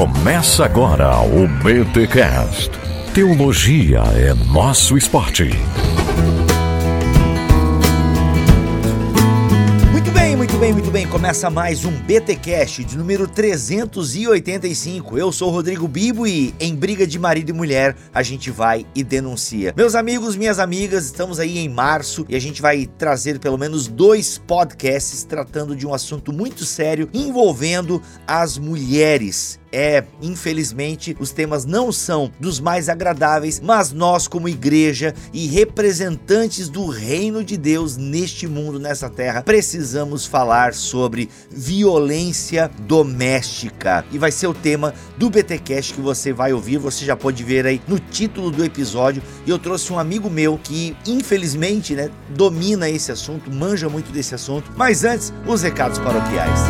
[0.00, 2.70] Começa agora o BTCast.
[3.12, 5.50] Teologia é nosso esporte.
[9.92, 11.06] Muito bem, muito bem, muito bem.
[11.06, 15.18] Começa mais um BTcast de número 385.
[15.18, 19.04] Eu sou Rodrigo Bibo e em briga de marido e mulher a gente vai e
[19.04, 19.74] denuncia.
[19.76, 23.86] Meus amigos, minhas amigas, estamos aí em março e a gente vai trazer pelo menos
[23.86, 29.59] dois podcasts tratando de um assunto muito sério envolvendo as mulheres.
[29.72, 36.68] É, infelizmente, os temas não são dos mais agradáveis, mas nós, como igreja e representantes
[36.68, 44.04] do reino de Deus neste mundo, nessa terra, precisamos falar sobre violência doméstica.
[44.10, 47.66] E vai ser o tema do BTcast que você vai ouvir, você já pode ver
[47.66, 49.22] aí no título do episódio.
[49.46, 54.34] E eu trouxe um amigo meu que, infelizmente, né, domina esse assunto, manja muito desse
[54.34, 54.72] assunto.
[54.76, 56.60] Mas antes, os recados paroquiais.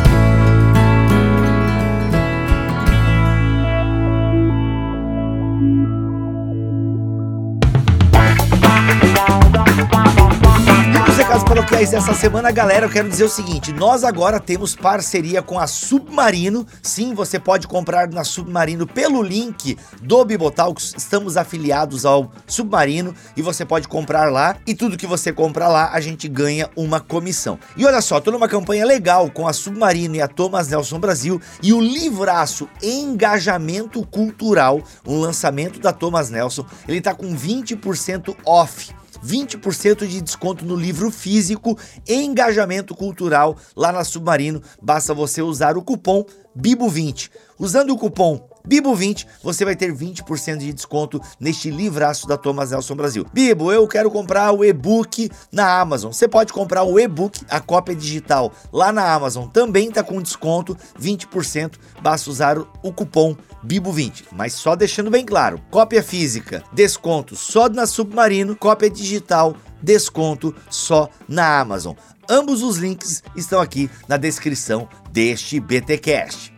[11.89, 16.67] Dessa semana, galera, eu quero dizer o seguinte: nós agora temos parceria com a Submarino.
[16.83, 20.93] Sim, você pode comprar na Submarino pelo link do Bibotalks.
[20.95, 24.57] Estamos afiliados ao Submarino e você pode comprar lá.
[24.67, 27.57] E tudo que você comprar lá, a gente ganha uma comissão.
[27.75, 31.41] E olha só, tô numa campanha legal com a Submarino e a Thomas Nelson Brasil
[31.63, 36.63] e o livraço Engajamento Cultural, um lançamento da Thomas Nelson.
[36.87, 41.77] Ele tá com 20% off 20% de desconto no livro físico
[42.07, 44.61] Engajamento Cultural lá na Submarino.
[44.81, 46.25] Basta você usar o cupom
[46.57, 47.29] BIBO20.
[47.57, 52.95] Usando o cupom Bibo20, você vai ter 20% de desconto neste livraço da Thomas Nelson
[52.95, 53.25] Brasil.
[53.33, 56.11] Bibo, eu quero comprar o e-book na Amazon.
[56.11, 59.47] Você pode comprar o e-book, a cópia digital, lá na Amazon.
[59.47, 61.73] Também está com desconto, 20%.
[62.01, 64.25] Basta usar o cupom Bibo20.
[64.31, 71.09] Mas só deixando bem claro: cópia física, desconto só na Submarino, cópia digital, desconto só
[71.27, 71.95] na Amazon.
[72.29, 76.50] Ambos os links estão aqui na descrição deste BTcast.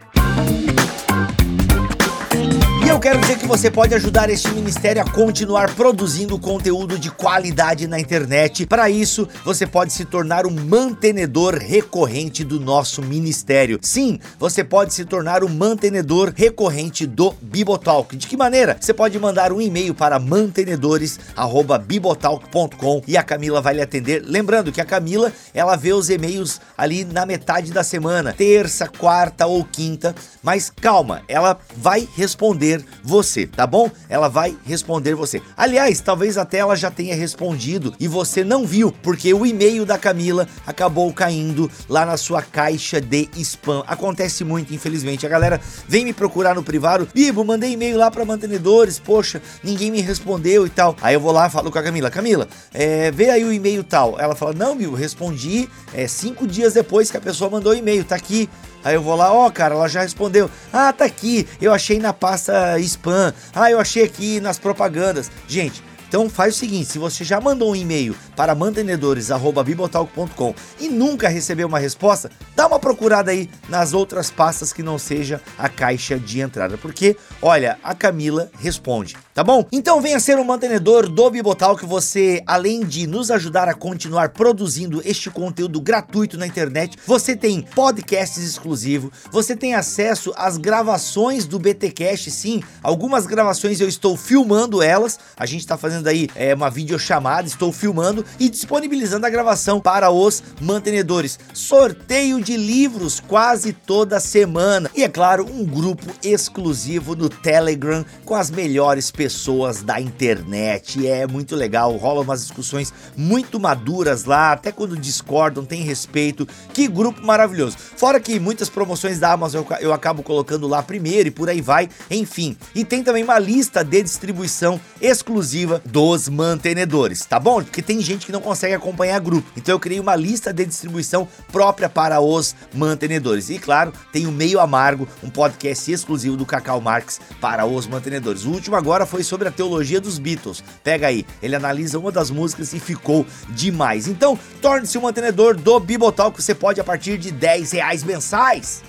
[2.94, 7.88] Eu quero dizer que você pode ajudar este ministério a continuar produzindo conteúdo de qualidade
[7.88, 8.68] na internet.
[8.68, 13.80] Para isso, você pode se tornar um mantenedor recorrente do nosso ministério.
[13.82, 18.16] Sim, você pode se tornar um mantenedor recorrente do Bibotalk.
[18.16, 18.78] De que maneira?
[18.80, 24.22] Você pode mandar um e-mail para mantenedores@bibotalk.com e a Camila vai lhe atender.
[24.24, 29.48] Lembrando que a Camila, ela vê os e-mails ali na metade da semana, terça, quarta
[29.48, 33.90] ou quinta, mas calma, ela vai responder você, tá bom?
[34.10, 35.42] Ela vai responder você.
[35.56, 39.98] Aliás, talvez até ela já tenha respondido e você não viu, porque o e-mail da
[39.98, 43.84] Camila acabou caindo lá na sua caixa de spam.
[43.88, 45.26] Acontece muito, infelizmente.
[45.26, 49.92] A galera vem me procurar no privado, Bibo, mandei e-mail lá para mantenedores, poxa, ninguém
[49.92, 50.96] me respondeu e tal.
[51.02, 54.20] Aí eu vou lá, falo com a Camila, Camila, é, vê aí o e-mail tal.
[54.20, 58.04] Ela fala, não, Bibo, respondi é, cinco dias depois que a pessoa mandou o e-mail,
[58.04, 58.50] tá aqui.
[58.84, 60.50] Aí eu vou lá, ó, oh, cara, ela já respondeu.
[60.72, 61.48] Ah, tá aqui.
[61.62, 63.34] Eu achei na pasta spam.
[63.54, 65.32] Ah, eu achei aqui nas propagandas.
[65.48, 71.28] Gente, então faz o seguinte, se você já mandou um e-mail para mantenedores@bibotalk.com e nunca
[71.28, 76.20] recebeu uma resposta, dá uma procurada aí nas outras pastas que não seja a caixa
[76.20, 79.66] de entrada, porque olha, a Camila responde, tá bom?
[79.72, 85.02] Então venha ser um mantenedor do Bibotalk, você além de nos ajudar a continuar produzindo
[85.04, 91.58] este conteúdo gratuito na internet, você tem podcasts exclusivos, você tem acesso às gravações do
[91.58, 96.70] BTcast, sim, algumas gravações eu estou filmando elas, a gente está fazendo aí é, uma
[96.70, 101.40] videochamada, estou filmando e disponibilizando a gravação para os mantenedores.
[101.54, 104.90] Sorteio de livros quase toda semana.
[104.96, 111.08] E é claro, um grupo exclusivo no Telegram com as melhores pessoas da internet.
[111.08, 116.48] É muito legal, rola umas discussões muito maduras lá, até quando discordam, tem respeito.
[116.74, 117.78] Que grupo maravilhoso.
[117.78, 121.62] Fora que muitas promoções da Amazon eu, eu acabo colocando lá primeiro e por aí
[121.62, 122.58] vai, enfim.
[122.74, 127.64] E tem também uma lista de distribuição exclusiva dos mantenedores, tá bom?
[127.64, 129.50] Porque tem gente que não consegue acompanhar grupo.
[129.58, 133.50] Então eu criei uma lista de distribuição própria para os mantenedores.
[133.50, 138.46] E claro, tem o Meio Amargo, um podcast exclusivo do Cacau Marx para os mantenedores.
[138.46, 140.64] O último agora foi sobre a teologia dos Beatles.
[140.84, 144.08] Pega aí, ele analisa uma das músicas e ficou demais.
[144.08, 148.84] Então, torne-se um mantenedor do Bibotal que você pode a partir de 10 reais mensais.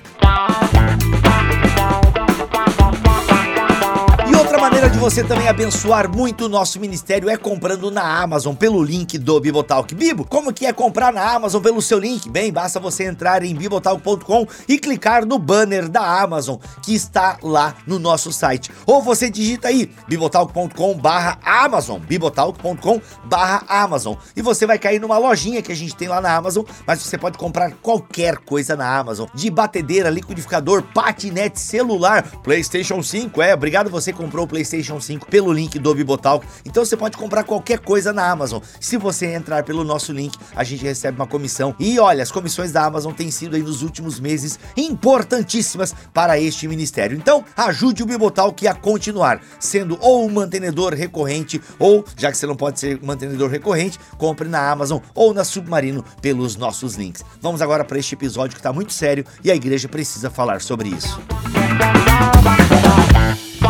[4.59, 9.19] Maneira de você também abençoar muito o nosso ministério é comprando na Amazon pelo link
[9.19, 9.93] do Bibotalk.
[9.95, 12.29] Bibo, como que é comprar na Amazon pelo seu link?
[12.29, 17.75] Bem, basta você entrar em bibotalk.com e clicar no banner da Amazon que está lá
[17.87, 18.71] no nosso site.
[18.87, 25.97] Ou você digita aí bibotalk.com/amazon, bibotalk.com/amazon e você vai cair numa lojinha que a gente
[25.97, 30.85] tem lá na Amazon, mas você pode comprar qualquer coisa na Amazon, de batedeira, liquidificador,
[30.95, 33.43] patinete celular, PlayStation 5.
[33.43, 36.47] É, obrigado você comprou o PlayStation 5 pelo link do Bibotalk.
[36.65, 38.63] Então você pode comprar qualquer coisa na Amazon.
[38.81, 41.75] Se você entrar pelo nosso link, a gente recebe uma comissão.
[41.79, 46.69] E olha, as comissões da Amazon têm sido aí nos últimos meses importantíssimas para este
[46.69, 47.17] ministério.
[47.17, 52.47] Então, ajude o Bibotalk a continuar sendo ou um mantenedor recorrente ou, já que você
[52.47, 57.25] não pode ser mantenedor recorrente, compre na Amazon ou na Submarino pelos nossos links.
[57.41, 60.89] Vamos agora para este episódio que está muito sério e a igreja precisa falar sobre
[60.89, 61.21] isso.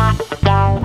[0.05, 0.84] Música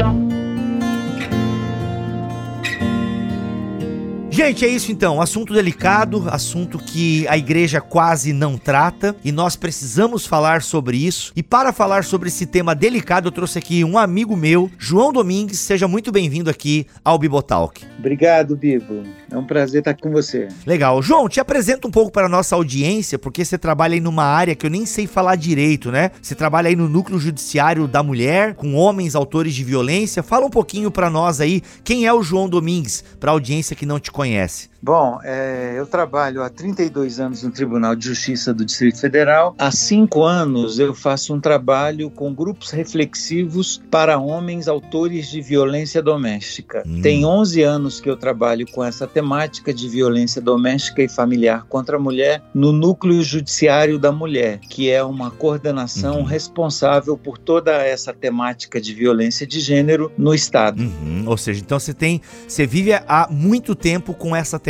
[4.43, 5.21] Gente, é isso então.
[5.21, 11.31] Assunto delicado, assunto que a igreja quase não trata e nós precisamos falar sobre isso.
[11.37, 15.59] E para falar sobre esse tema delicado, eu trouxe aqui um amigo meu, João Domingues.
[15.59, 17.85] Seja muito bem-vindo aqui ao Bibotalk.
[17.99, 19.03] Obrigado, Bibo.
[19.31, 20.49] É um prazer estar com você.
[20.65, 21.03] Legal.
[21.03, 24.55] João, te apresenta um pouco para a nossa audiência, porque você trabalha aí numa área
[24.55, 26.13] que eu nem sei falar direito, né?
[26.21, 30.23] Você trabalha aí no núcleo judiciário da mulher, com homens autores de violência.
[30.23, 33.85] Fala um pouquinho para nós aí quem é o João Domingues, para a audiência que
[33.85, 34.70] não te conhece conhece.
[34.83, 39.55] Bom, é, eu trabalho há 32 anos no Tribunal de Justiça do Distrito Federal.
[39.59, 46.03] Há cinco anos eu faço um trabalho com grupos reflexivos para homens autores de violência
[46.03, 46.83] doméstica.
[46.87, 47.03] Hum.
[47.03, 51.99] Tem 11 anos que eu trabalho com essa temática de violência doméstica e familiar contra
[51.99, 56.25] a mulher no Núcleo Judiciário da Mulher, que é uma coordenação uhum.
[56.25, 60.83] responsável por toda essa temática de violência de gênero no Estado.
[60.83, 61.25] Uhum.
[61.27, 64.70] Ou seja, então você tem, você vive há muito tempo com essa temática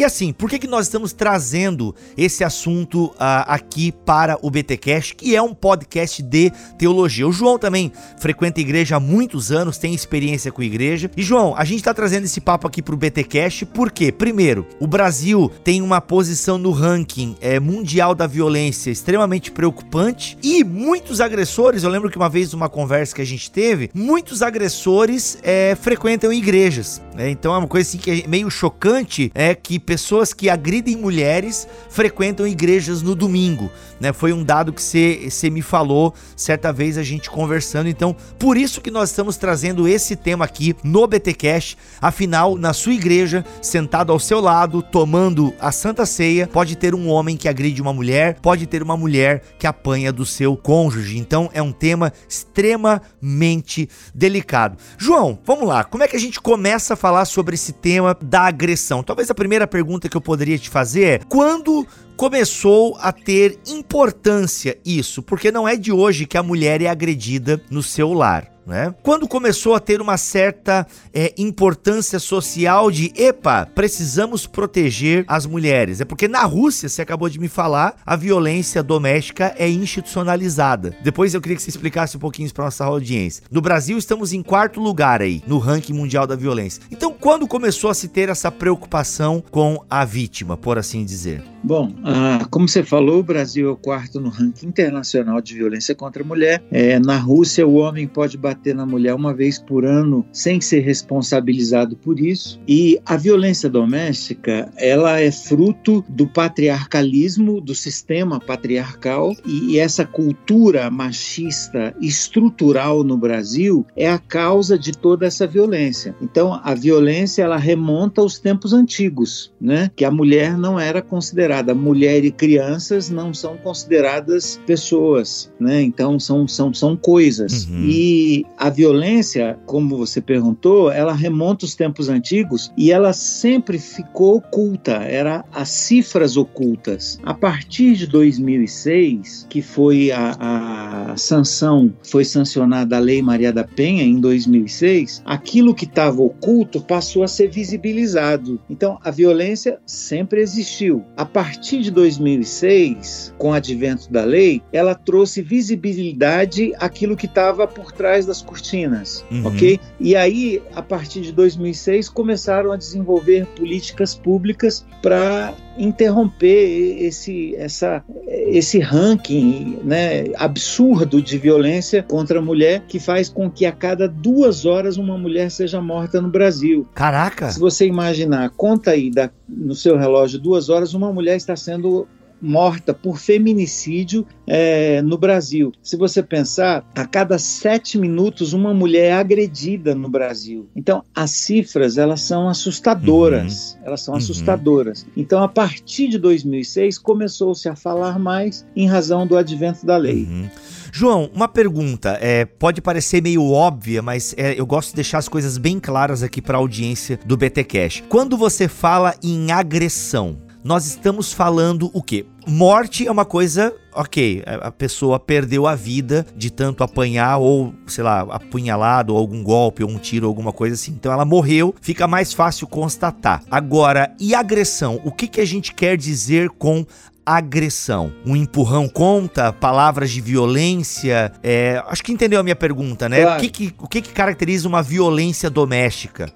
[0.00, 3.14] E assim, por que, que nós estamos trazendo esse assunto uh,
[3.46, 7.26] aqui para o BTcast, que é um podcast de teologia?
[7.26, 11.10] O João também frequenta a igreja há muitos anos, tem experiência com a igreja.
[11.16, 14.86] E João, a gente está trazendo esse papo aqui para o BTcast porque, primeiro, o
[14.86, 21.82] Brasil tem uma posição no ranking é, mundial da violência extremamente preocupante e muitos agressores,
[21.82, 26.32] eu lembro que uma vez numa conversa que a gente teve, muitos agressores é, frequentam
[26.32, 27.02] igrejas.
[27.14, 27.30] Né?
[27.30, 31.66] Então é uma coisa assim que é meio chocante é que pessoas que agridem mulheres
[31.88, 33.70] frequentam igrejas no domingo,
[34.00, 34.12] né?
[34.12, 38.80] Foi um dado que você me falou certa vez a gente conversando, então por isso
[38.80, 41.76] que nós estamos trazendo esse tema aqui no BTcast.
[42.00, 47.08] Afinal, na sua igreja, sentado ao seu lado, tomando a Santa Ceia, pode ter um
[47.08, 51.18] homem que agride uma mulher, pode ter uma mulher que apanha do seu cônjuge.
[51.18, 54.76] Então é um tema extremamente delicado.
[54.98, 55.84] João, vamos lá.
[55.84, 59.02] Como é que a gente começa a falar sobre esse tema da agressão?
[59.16, 61.86] Talvez a primeira pergunta que eu poderia te fazer é: quando
[62.18, 65.22] começou a ter importância isso?
[65.22, 68.55] Porque não é de hoje que a mulher é agredida no seu lar.
[68.66, 68.92] Né?
[69.02, 76.00] Quando começou a ter uma certa é, importância social de, epa, precisamos proteger as mulheres.
[76.00, 80.96] É porque na Rússia, você acabou de me falar, a violência doméstica é institucionalizada.
[81.02, 83.44] Depois eu queria que você explicasse um pouquinho para nossa audiência.
[83.50, 86.82] No Brasil, estamos em quarto lugar aí, no ranking mundial da violência.
[86.90, 91.42] Então, quando começou a se ter essa preocupação com a vítima, por assim dizer?
[91.62, 95.94] Bom, ah, como você falou, o Brasil é o quarto no ranking internacional de violência
[95.94, 96.62] contra a mulher.
[96.70, 100.60] É, na Rússia, o homem pode bater bater na mulher uma vez por ano sem
[100.60, 102.58] ser responsabilizado por isso.
[102.66, 110.90] E a violência doméstica, ela é fruto do patriarcalismo, do sistema patriarcal e essa cultura
[110.90, 116.14] machista estrutural no Brasil é a causa de toda essa violência.
[116.22, 119.90] Então, a violência ela remonta aos tempos antigos, né?
[119.94, 125.82] Que a mulher não era considerada mulher e crianças não são consideradas pessoas, né?
[125.82, 127.66] Então são são são coisas.
[127.66, 127.84] Uhum.
[127.84, 134.36] E a violência, como você perguntou, ela remonta aos tempos antigos e ela sempre ficou
[134.36, 137.18] oculta, era as cifras ocultas.
[137.22, 143.64] A partir de 2006, que foi a, a sanção, foi sancionada a Lei Maria da
[143.64, 148.60] Penha em 2006, aquilo que estava oculto passou a ser visibilizado.
[148.68, 151.04] Então, a violência sempre existiu.
[151.16, 157.66] A partir de 2006, com o advento da lei, ela trouxe visibilidade àquilo que estava
[157.66, 159.46] por trás das cortinas, uhum.
[159.46, 159.80] ok?
[159.98, 168.02] E aí, a partir de 2006, começaram a desenvolver políticas públicas para interromper esse, essa,
[168.26, 174.08] esse ranking né, absurdo de violência contra a mulher que faz com que a cada
[174.08, 176.88] duas horas uma mulher seja morta no Brasil.
[176.94, 177.50] Caraca!
[177.50, 182.08] Se você imaginar, conta aí da, no seu relógio duas horas, uma mulher está sendo
[182.40, 185.72] morta por feminicídio é, no Brasil.
[185.82, 190.68] Se você pensar, a cada sete minutos uma mulher é agredida no Brasil.
[190.74, 193.74] Então, as cifras elas são assustadoras.
[193.74, 193.86] Uhum.
[193.86, 194.18] Elas são uhum.
[194.18, 195.06] assustadoras.
[195.16, 200.24] Então, a partir de 2006 começou-se a falar mais em razão do advento da lei.
[200.24, 200.48] Uhum.
[200.92, 202.16] João, uma pergunta.
[202.22, 206.22] É, pode parecer meio óbvia, mas é, eu gosto de deixar as coisas bem claras
[206.22, 208.04] aqui para a audiência do BT Cash.
[208.08, 212.26] Quando você fala em agressão, nós estamos falando o quê?
[212.44, 218.02] Morte é uma coisa, ok, a pessoa perdeu a vida de tanto apanhar ou, sei
[218.02, 220.90] lá, apunhalado ou algum golpe ou um tiro ou alguma coisa assim.
[220.90, 223.44] Então ela morreu, fica mais fácil constatar.
[223.48, 225.00] Agora, e agressão?
[225.04, 226.84] O que, que a gente quer dizer com
[227.24, 228.12] agressão.
[228.24, 231.32] Um empurrão conta, palavras de violência.
[231.42, 233.22] É, acho que entendeu a minha pergunta, né?
[233.22, 233.38] Claro.
[233.38, 236.32] O, que, que, o que, que caracteriza uma violência doméstica?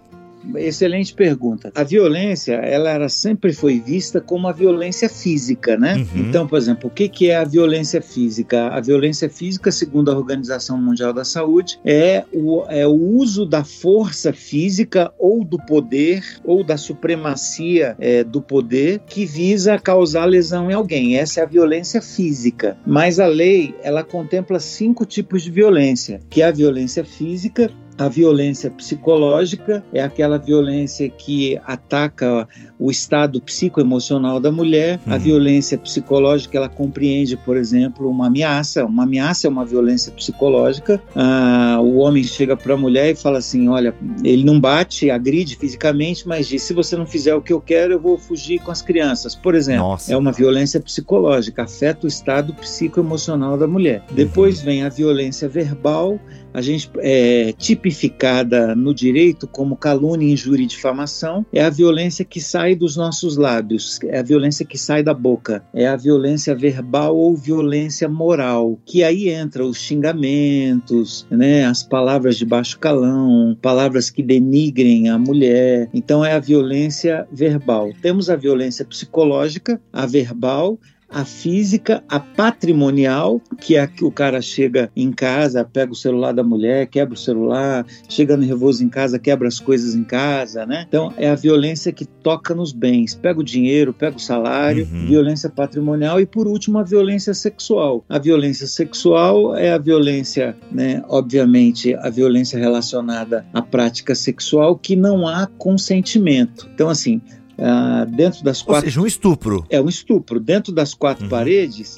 [0.56, 1.72] Excelente pergunta.
[1.74, 5.96] A violência, ela era, sempre foi vista como a violência física, né?
[5.96, 6.28] Uhum.
[6.28, 8.68] Então, por exemplo, o que, que é a violência física?
[8.68, 13.64] A violência física, segundo a Organização Mundial da Saúde, é o, é o uso da
[13.64, 20.70] força física ou do poder ou da supremacia é, do poder que visa causar lesão
[20.70, 21.16] em alguém.
[21.16, 22.76] Essa é a violência física.
[22.86, 28.08] Mas a lei, ela contempla cinco tipos de violência, que é a violência física, a
[28.08, 32.48] violência psicológica é aquela violência que ataca
[32.80, 34.98] o estado psicoemocional da mulher.
[35.06, 35.12] Uhum.
[35.12, 38.84] A violência psicológica ela compreende, por exemplo, uma ameaça.
[38.86, 41.00] Uma ameaça é uma violência psicológica.
[41.14, 43.94] Ah, o homem chega para a mulher e fala assim: olha,
[44.24, 47.92] ele não bate, agride fisicamente, mas diz: se você não fizer o que eu quero,
[47.92, 49.34] eu vou fugir com as crianças.
[49.34, 50.12] Por exemplo, Nossa.
[50.12, 54.02] é uma violência psicológica, afeta o estado psicoemocional da mulher.
[54.08, 54.16] Uhum.
[54.16, 56.18] Depois vem a violência verbal
[56.52, 62.40] a gente é tipificada no direito como calúnia, injúria e difamação, é a violência que
[62.40, 67.16] sai dos nossos lábios, é a violência que sai da boca, é a violência verbal
[67.16, 74.10] ou violência moral, que aí entra os xingamentos, né, as palavras de baixo calão, palavras
[74.10, 75.88] que denigrem a mulher.
[75.92, 77.90] Então é a violência verbal.
[78.00, 80.78] Temos a violência psicológica, a verbal,
[81.12, 86.32] a física, a patrimonial, que é que o cara chega em casa, pega o celular
[86.32, 90.84] da mulher, quebra o celular, chega nervoso em casa, quebra as coisas em casa, né?
[90.88, 95.06] Então é a violência que toca nos bens, pega o dinheiro, pega o salário, uhum.
[95.06, 98.04] violência patrimonial e por último a violência sexual.
[98.08, 104.94] A violência sexual é a violência, né, obviamente, a violência relacionada à prática sexual que
[104.94, 106.68] não há consentimento.
[106.74, 107.20] Então assim,
[107.60, 108.86] ah, dentro das quatro.
[108.86, 109.66] Ou seja, um estupro.
[109.68, 110.40] É um estupro.
[110.40, 111.30] Dentro das quatro uhum.
[111.30, 111.96] paredes,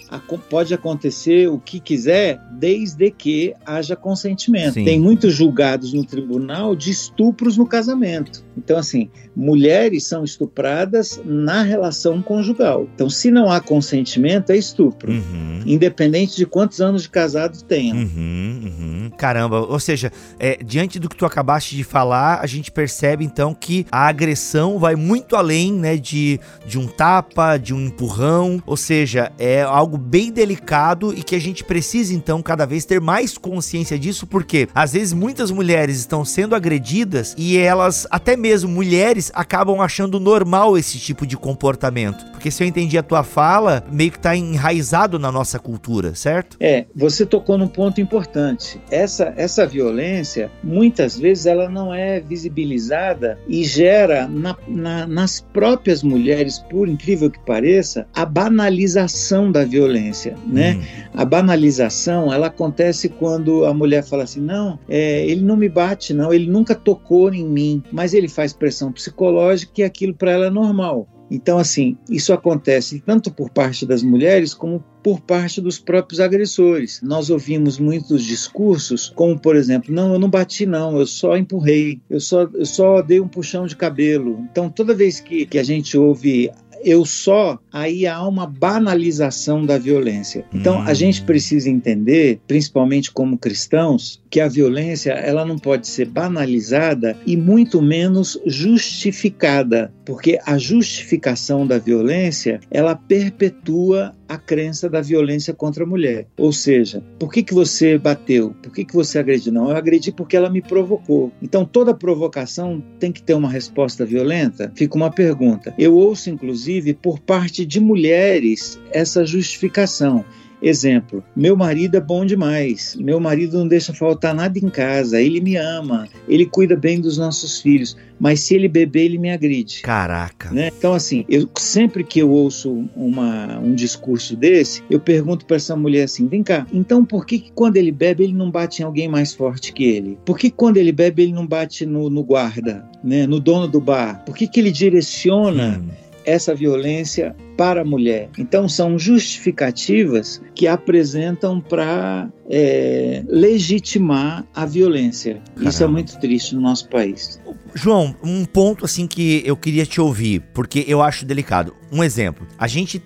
[0.51, 4.75] pode acontecer o que quiser, desde que haja consentimento.
[4.75, 4.85] Sim.
[4.85, 8.45] Tem muitos julgados no tribunal de estupros no casamento.
[8.57, 12.89] Então, assim, mulheres são estupradas na relação conjugal.
[12.95, 15.13] Então, se não há consentimento, é estupro.
[15.13, 15.63] Uhum.
[15.65, 17.97] Independente de quantos anos de casado tenham.
[17.97, 19.11] Uhum, uhum.
[19.17, 23.55] Caramba, ou seja, é, diante do que tu acabaste de falar, a gente percebe então
[23.55, 28.63] que a agressão vai muito além além, né, de, de um tapa, de um empurrão,
[28.65, 33.01] ou seja, é algo bem delicado e que a gente precisa então cada vez ter
[33.01, 38.71] mais consciência disso, porque às vezes muitas mulheres estão sendo agredidas e elas, até mesmo
[38.71, 42.25] mulheres, acabam achando normal esse tipo de comportamento.
[42.33, 46.57] Porque se eu entendi a tua fala, meio que tá enraizado na nossa cultura, certo?
[46.59, 48.81] É, você tocou num ponto importante.
[48.91, 56.03] Essa, essa violência, muitas vezes, ela não é visibilizada e gera na, na, nas próprias
[56.03, 60.75] mulheres, por incrível que pareça, a banalização da violência, né?
[60.75, 61.11] Hum.
[61.15, 66.15] A banalização, ela acontece quando a mulher fala assim, não, é, ele não me bate,
[66.15, 70.47] não, ele nunca tocou em mim, mas ele faz pressão psicológica e aquilo para ela
[70.47, 71.07] é normal.
[71.33, 77.01] Então, assim, isso acontece tanto por parte das mulheres como por parte dos próprios agressores.
[77.03, 82.01] Nós ouvimos muitos discursos, como por exemplo, não, eu não bati não, eu só empurrei,
[82.09, 84.47] eu só, eu só dei um puxão de cabelo.
[84.51, 86.51] Então, toda vez que, que a gente ouve
[86.85, 90.45] eu só, aí há uma banalização da violência.
[90.53, 90.83] Então, hum.
[90.83, 97.17] a gente precisa entender, principalmente como cristãos, que a violência ela não pode ser banalizada
[97.27, 99.93] e muito menos justificada.
[100.05, 106.27] Porque a justificação da violência, ela perpetua a crença da violência contra a mulher.
[106.39, 108.55] Ou seja, por que, que você bateu?
[108.63, 109.53] Por que, que você agrediu?
[109.53, 111.31] Não, eu agredi porque ela me provocou.
[111.43, 114.73] Então, toda provocação tem que ter uma resposta violenta?
[114.75, 115.75] Fica uma pergunta.
[115.79, 120.25] Eu ouço, inclusive, por parte de mulheres essa justificação.
[120.63, 125.41] Exemplo, meu marido é bom demais, meu marido não deixa faltar nada em casa, ele
[125.41, 129.83] me ama, ele cuida bem dos nossos filhos, mas se ele beber, ele me agride.
[129.83, 130.53] Caraca.
[130.53, 130.71] Né?
[130.79, 135.75] Então, assim, eu sempre que eu ouço uma, um discurso desse, eu pergunto para essa
[135.75, 138.85] mulher assim: vem cá, então por que, que, quando ele bebe, ele não bate em
[138.85, 140.17] alguém mais forte que ele?
[140.25, 143.27] Por que quando ele bebe, ele não bate no, no guarda, né?
[143.27, 144.25] no dono do bar?
[144.25, 145.83] Por que, que ele direciona?
[145.83, 148.29] Hum essa violência para a mulher.
[148.39, 155.41] Então, são justificativas que apresentam para é, legitimar a violência.
[155.55, 155.71] Caramba.
[155.71, 157.41] Isso é muito triste no nosso país.
[157.75, 161.75] João, um ponto assim que eu queria te ouvir, porque eu acho delicado.
[161.91, 163.03] Um exemplo: a gente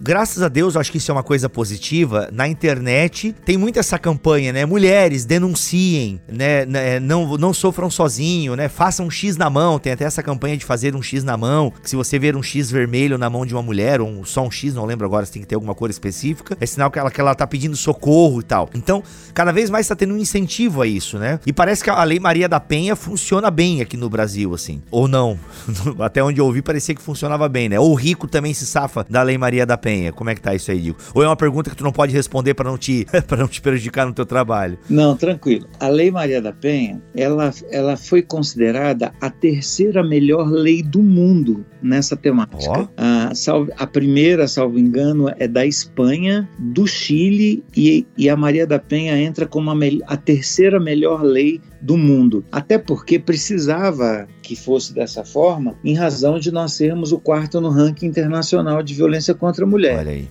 [0.00, 2.28] graças a Deus, eu acho que isso é uma coisa positiva.
[2.32, 4.64] Na internet tem muito essa campanha, né?
[4.64, 6.64] Mulheres, denunciem, né?
[6.64, 7.00] né?
[7.00, 8.68] Não, não sofram sozinho, né?
[8.68, 9.78] Façam um X na mão.
[9.78, 11.72] Tem até essa campanha de fazer um X na mão.
[11.82, 14.50] Que se você ver um X vermelho na mão de uma mulher, ou só um
[14.50, 17.10] X, não lembro agora se tem que ter alguma cor específica, é sinal que ela,
[17.10, 18.70] que ela tá pedindo socorro e tal.
[18.74, 19.02] Então,
[19.34, 21.40] cada vez mais tá tendo um incentivo a isso, né?
[21.46, 24.82] E parece que a Lei Maria da Penha funciona bem aqui no Brasil, assim.
[24.90, 25.38] Ou não.
[25.98, 27.78] Até onde eu ouvi, parecia que funcionava bem, né?
[27.78, 29.87] Ou o rico também se safa da Lei Maria da Penha.
[30.12, 30.98] Como é que tá isso aí, Diego?
[31.14, 33.60] Ou é uma pergunta que tu não pode responder para não te para não te
[33.60, 34.78] prejudicar no teu trabalho?
[34.88, 35.66] Não, tranquilo.
[35.80, 41.64] A Lei Maria da Penha, ela, ela foi considerada a terceira melhor lei do mundo
[41.82, 42.58] nessa temática.
[42.70, 42.88] Oh.
[42.96, 43.32] A,
[43.76, 49.18] a primeira, salvo engano, é da Espanha, do Chile e, e a Maria da Penha
[49.18, 49.74] entra como a,
[50.06, 52.44] a terceira melhor lei do mundo.
[52.50, 57.68] Até porque precisava que fosse dessa forma, em razão de nós sermos o quarto no
[57.68, 59.77] ranking internacional de violência contra a mulher.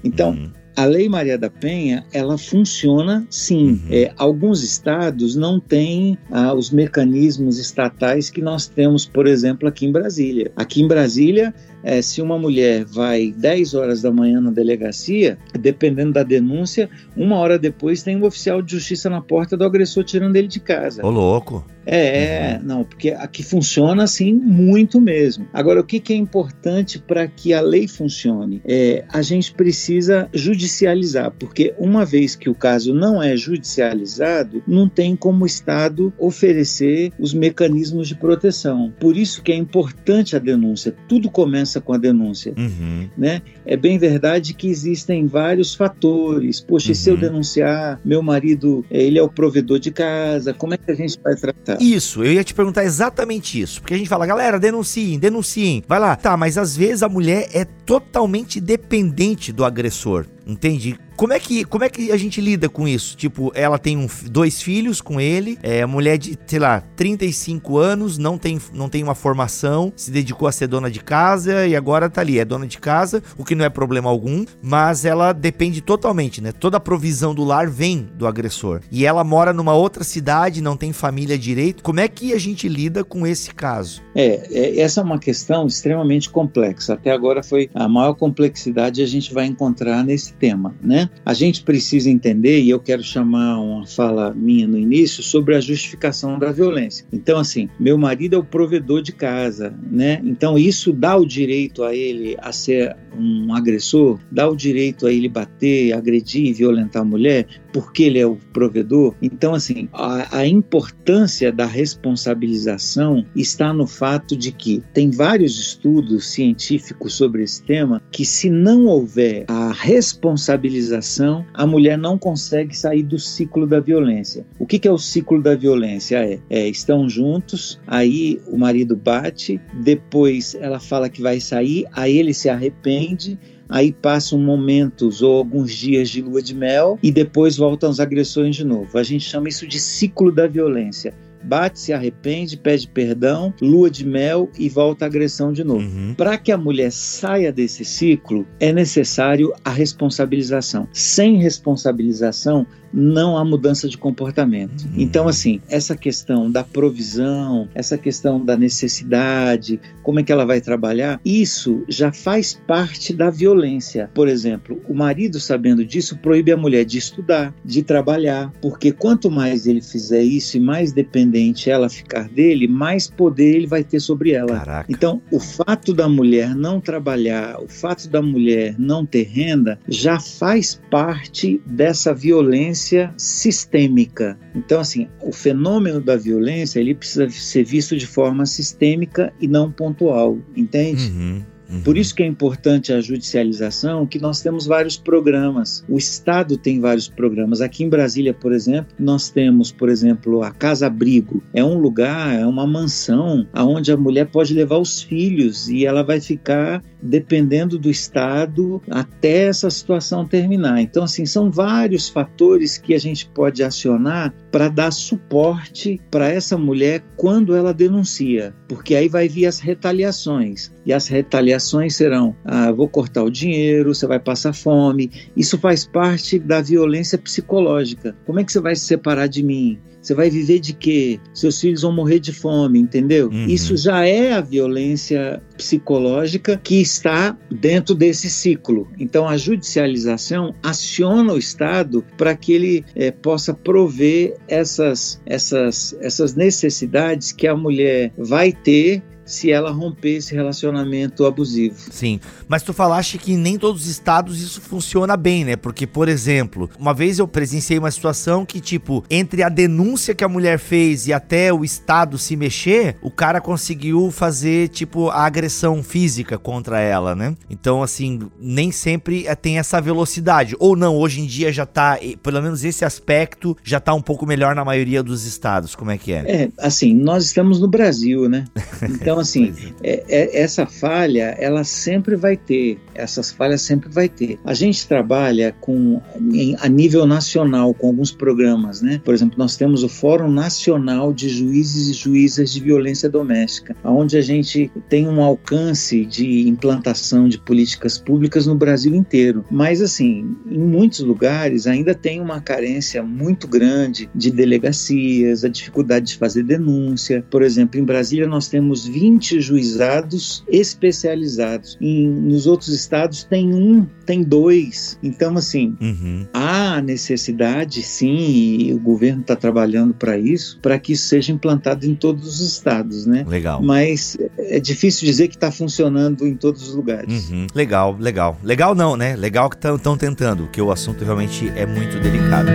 [0.03, 0.51] Então, uhum.
[0.77, 3.69] A Lei Maria da Penha, ela funciona sim.
[3.69, 3.81] Uhum.
[3.89, 9.87] É, alguns estados não têm ah, os mecanismos estatais que nós temos, por exemplo, aqui
[9.87, 10.51] em Brasília.
[10.55, 11.51] Aqui em Brasília,
[11.87, 17.37] é, se uma mulher vai 10 horas da manhã na delegacia, dependendo da denúncia, uma
[17.37, 21.05] hora depois tem um oficial de justiça na porta do agressor tirando ele de casa.
[21.05, 21.65] Ô, louco.
[21.89, 22.67] É, uhum.
[22.67, 25.47] não, porque aqui funciona assim muito mesmo.
[25.53, 28.61] Agora, o que, que é importante para que a lei funcione?
[28.65, 34.89] É, a gente precisa judicializar, porque uma vez que o caso não é judicializado, não
[34.89, 38.93] tem como o Estado oferecer os mecanismos de proteção.
[38.99, 40.93] Por isso que é importante a denúncia.
[41.07, 43.07] Tudo começa com a denúncia, uhum.
[43.17, 43.41] né?
[43.65, 46.59] É bem verdade que existem vários fatores.
[46.59, 46.95] Poxa, uhum.
[46.95, 47.19] se eu uhum.
[47.19, 51.35] denunciar, meu marido, ele é o provedor de casa, como é que a gente vai
[51.35, 51.81] tratar?
[51.81, 53.81] Isso, eu ia te perguntar exatamente isso.
[53.81, 55.83] Porque a gente fala, galera, denunciem, denunciem.
[55.87, 56.15] Vai lá.
[56.15, 60.25] Tá, mas às vezes a mulher é totalmente dependente do agressor.
[60.47, 60.97] Entende?
[61.17, 63.17] Como é que, como é que a gente lida com isso?
[63.17, 68.19] Tipo, ela tem um, dois filhos com ele, é mulher de, sei lá, 35 anos,
[68.19, 72.07] não tem, não tem uma formação, se dedicou a ser dona de casa e agora
[72.07, 75.81] tá ali, é dona de casa, o que não é problema algum, mas ela depende
[75.81, 76.51] totalmente, né?
[76.51, 78.81] Toda a provisão do lar vem do agressor.
[78.91, 81.81] E ela mora numa outra cidade, não tem família direito.
[81.81, 84.03] Como é que a gente lida com esse caso?
[84.13, 86.93] É, é essa é uma questão extremamente complexa.
[86.93, 91.09] Até agora foi a maior complexidade a gente vai encontrar nesse tema, né?
[91.25, 95.59] A gente precisa entender, e eu quero chamar uma fala minha no início, sobre a
[95.59, 97.05] justificação da violência.
[97.11, 100.21] Então, assim, meu marido é o provedor de casa, né?
[100.23, 105.11] Então, isso dá o direito a ele a ser um agressor, dá o direito a
[105.11, 107.47] ele bater, agredir, violentar a mulher,
[107.77, 109.13] porque ele é o provedor.
[109.21, 116.31] Então, assim, a, a importância da responsabilização está no fato de que tem vários estudos
[116.31, 123.03] científicos sobre esse tema que, se não houver a responsabilização, a mulher não consegue sair
[123.03, 124.43] do ciclo da violência.
[124.57, 126.17] O que, que é o ciclo da violência?
[126.17, 132.17] É, é estão juntos, aí o marido bate, depois ela fala que vai sair, aí
[132.17, 133.37] ele se arrepende
[133.69, 138.55] aí passam momentos ou alguns dias de lua de mel e depois voltam as agressões
[138.55, 138.97] de novo.
[138.97, 141.13] A gente chama isso de ciclo da violência
[141.47, 145.85] bate, se arrepende, pede perdão, lua de mel e volta à agressão de novo.
[145.85, 146.13] Uhum.
[146.15, 150.87] Para que a mulher saia desse ciclo, é necessário a responsabilização.
[150.91, 154.83] Sem responsabilização, não há mudança de comportamento.
[154.83, 154.93] Uhum.
[154.97, 160.61] Então, assim, essa questão da provisão, essa questão da necessidade, como é que ela vai
[160.61, 164.09] trabalhar, isso já faz parte da violência.
[164.13, 169.29] Por exemplo, o marido, sabendo disso, proíbe a mulher de estudar, de trabalhar, porque quanto
[169.29, 173.99] mais ele fizer isso e mais dependente ela ficar dele, mais poder ele vai ter
[173.99, 174.59] sobre ela.
[174.59, 174.91] Caraca.
[174.91, 180.19] Então, o fato da mulher não trabalhar, o fato da mulher não ter renda, já
[180.19, 182.86] faz parte dessa violência
[183.17, 184.37] sistêmica.
[184.55, 189.71] Então, assim, o fenômeno da violência ele precisa ser visto de forma sistêmica e não
[189.71, 191.11] pontual, entende?
[191.11, 191.43] Uhum.
[191.69, 191.81] Uhum.
[191.81, 195.83] Por isso que é importante a judicialização, que nós temos vários programas.
[195.89, 197.61] O Estado tem vários programas.
[197.61, 201.43] Aqui em Brasília, por exemplo, nós temos, por exemplo, a Casa Abrigo.
[201.53, 206.03] É um lugar, é uma mansão onde a mulher pode levar os filhos e ela
[206.03, 210.81] vai ficar dependendo do Estado até essa situação terminar.
[210.81, 216.57] Então, assim, são vários fatores que a gente pode acionar para dar suporte para essa
[216.57, 220.71] mulher quando ela denuncia, porque aí vai vir as retaliações.
[220.85, 221.56] E as retaliações
[221.89, 225.11] serão: ah, vou cortar o dinheiro, você vai passar fome.
[225.35, 228.15] Isso faz parte da violência psicológica.
[228.25, 229.79] Como é que você vai se separar de mim?
[230.07, 231.19] Você vai viver de quê?
[231.33, 233.27] Seus filhos vão morrer de fome, entendeu?
[233.27, 233.45] Uhum.
[233.45, 238.87] Isso já é a violência psicológica que está dentro desse ciclo.
[238.97, 246.35] Então, a judicialização aciona o Estado para que ele é, possa prover essas, essas, essas
[246.35, 251.75] necessidades que a mulher vai ter se ela romper esse relacionamento abusivo.
[251.91, 255.55] Sim, mas tu falaste que nem todos os estados isso funciona bem, né?
[255.55, 260.23] Porque, por exemplo, uma vez eu presenciei uma situação que, tipo, entre a denúncia que
[260.23, 265.25] a mulher fez e até o estado se mexer, o cara conseguiu fazer, tipo, a
[265.25, 267.35] agressão física contra ela, né?
[267.49, 270.55] Então, assim, nem sempre é, tem essa velocidade.
[270.59, 274.25] Ou não, hoje em dia já tá, pelo menos esse aspecto já tá um pouco
[274.25, 275.75] melhor na maioria dos estados.
[275.75, 276.17] Como é que é?
[276.27, 278.45] É, assim, nós estamos no Brasil, né?
[279.07, 280.03] Então, então, assim, é.
[280.07, 284.39] É, é, essa falha, ela sempre vai ter, essas falhas sempre vai ter.
[284.45, 286.01] A gente trabalha com,
[286.31, 289.01] em, a nível nacional com alguns programas, né?
[289.03, 294.17] Por exemplo, nós temos o Fórum Nacional de Juízes e Juízas de Violência Doméstica, onde
[294.17, 299.43] a gente tem um alcance de implantação de políticas públicas no Brasil inteiro.
[299.49, 306.07] Mas, assim, em muitos lugares ainda tem uma carência muito grande de delegacias, a dificuldade
[306.07, 307.23] de fazer denúncia.
[307.29, 311.77] Por exemplo, em Brasília nós temos 20 20 juizados especializados.
[311.79, 314.99] Em, nos outros estados tem um, tem dois.
[315.01, 316.27] Então, assim, uhum.
[316.33, 321.85] há necessidade, sim, e o governo está trabalhando para isso, para que isso seja implantado
[321.85, 323.25] em todos os estados, né?
[323.27, 323.61] Legal.
[323.61, 327.29] Mas é difícil dizer que está funcionando em todos os lugares.
[327.29, 327.47] Uhum.
[327.55, 328.37] Legal, legal.
[328.43, 329.15] Legal não, né?
[329.15, 332.51] Legal que estão tentando, porque o assunto realmente é muito delicado.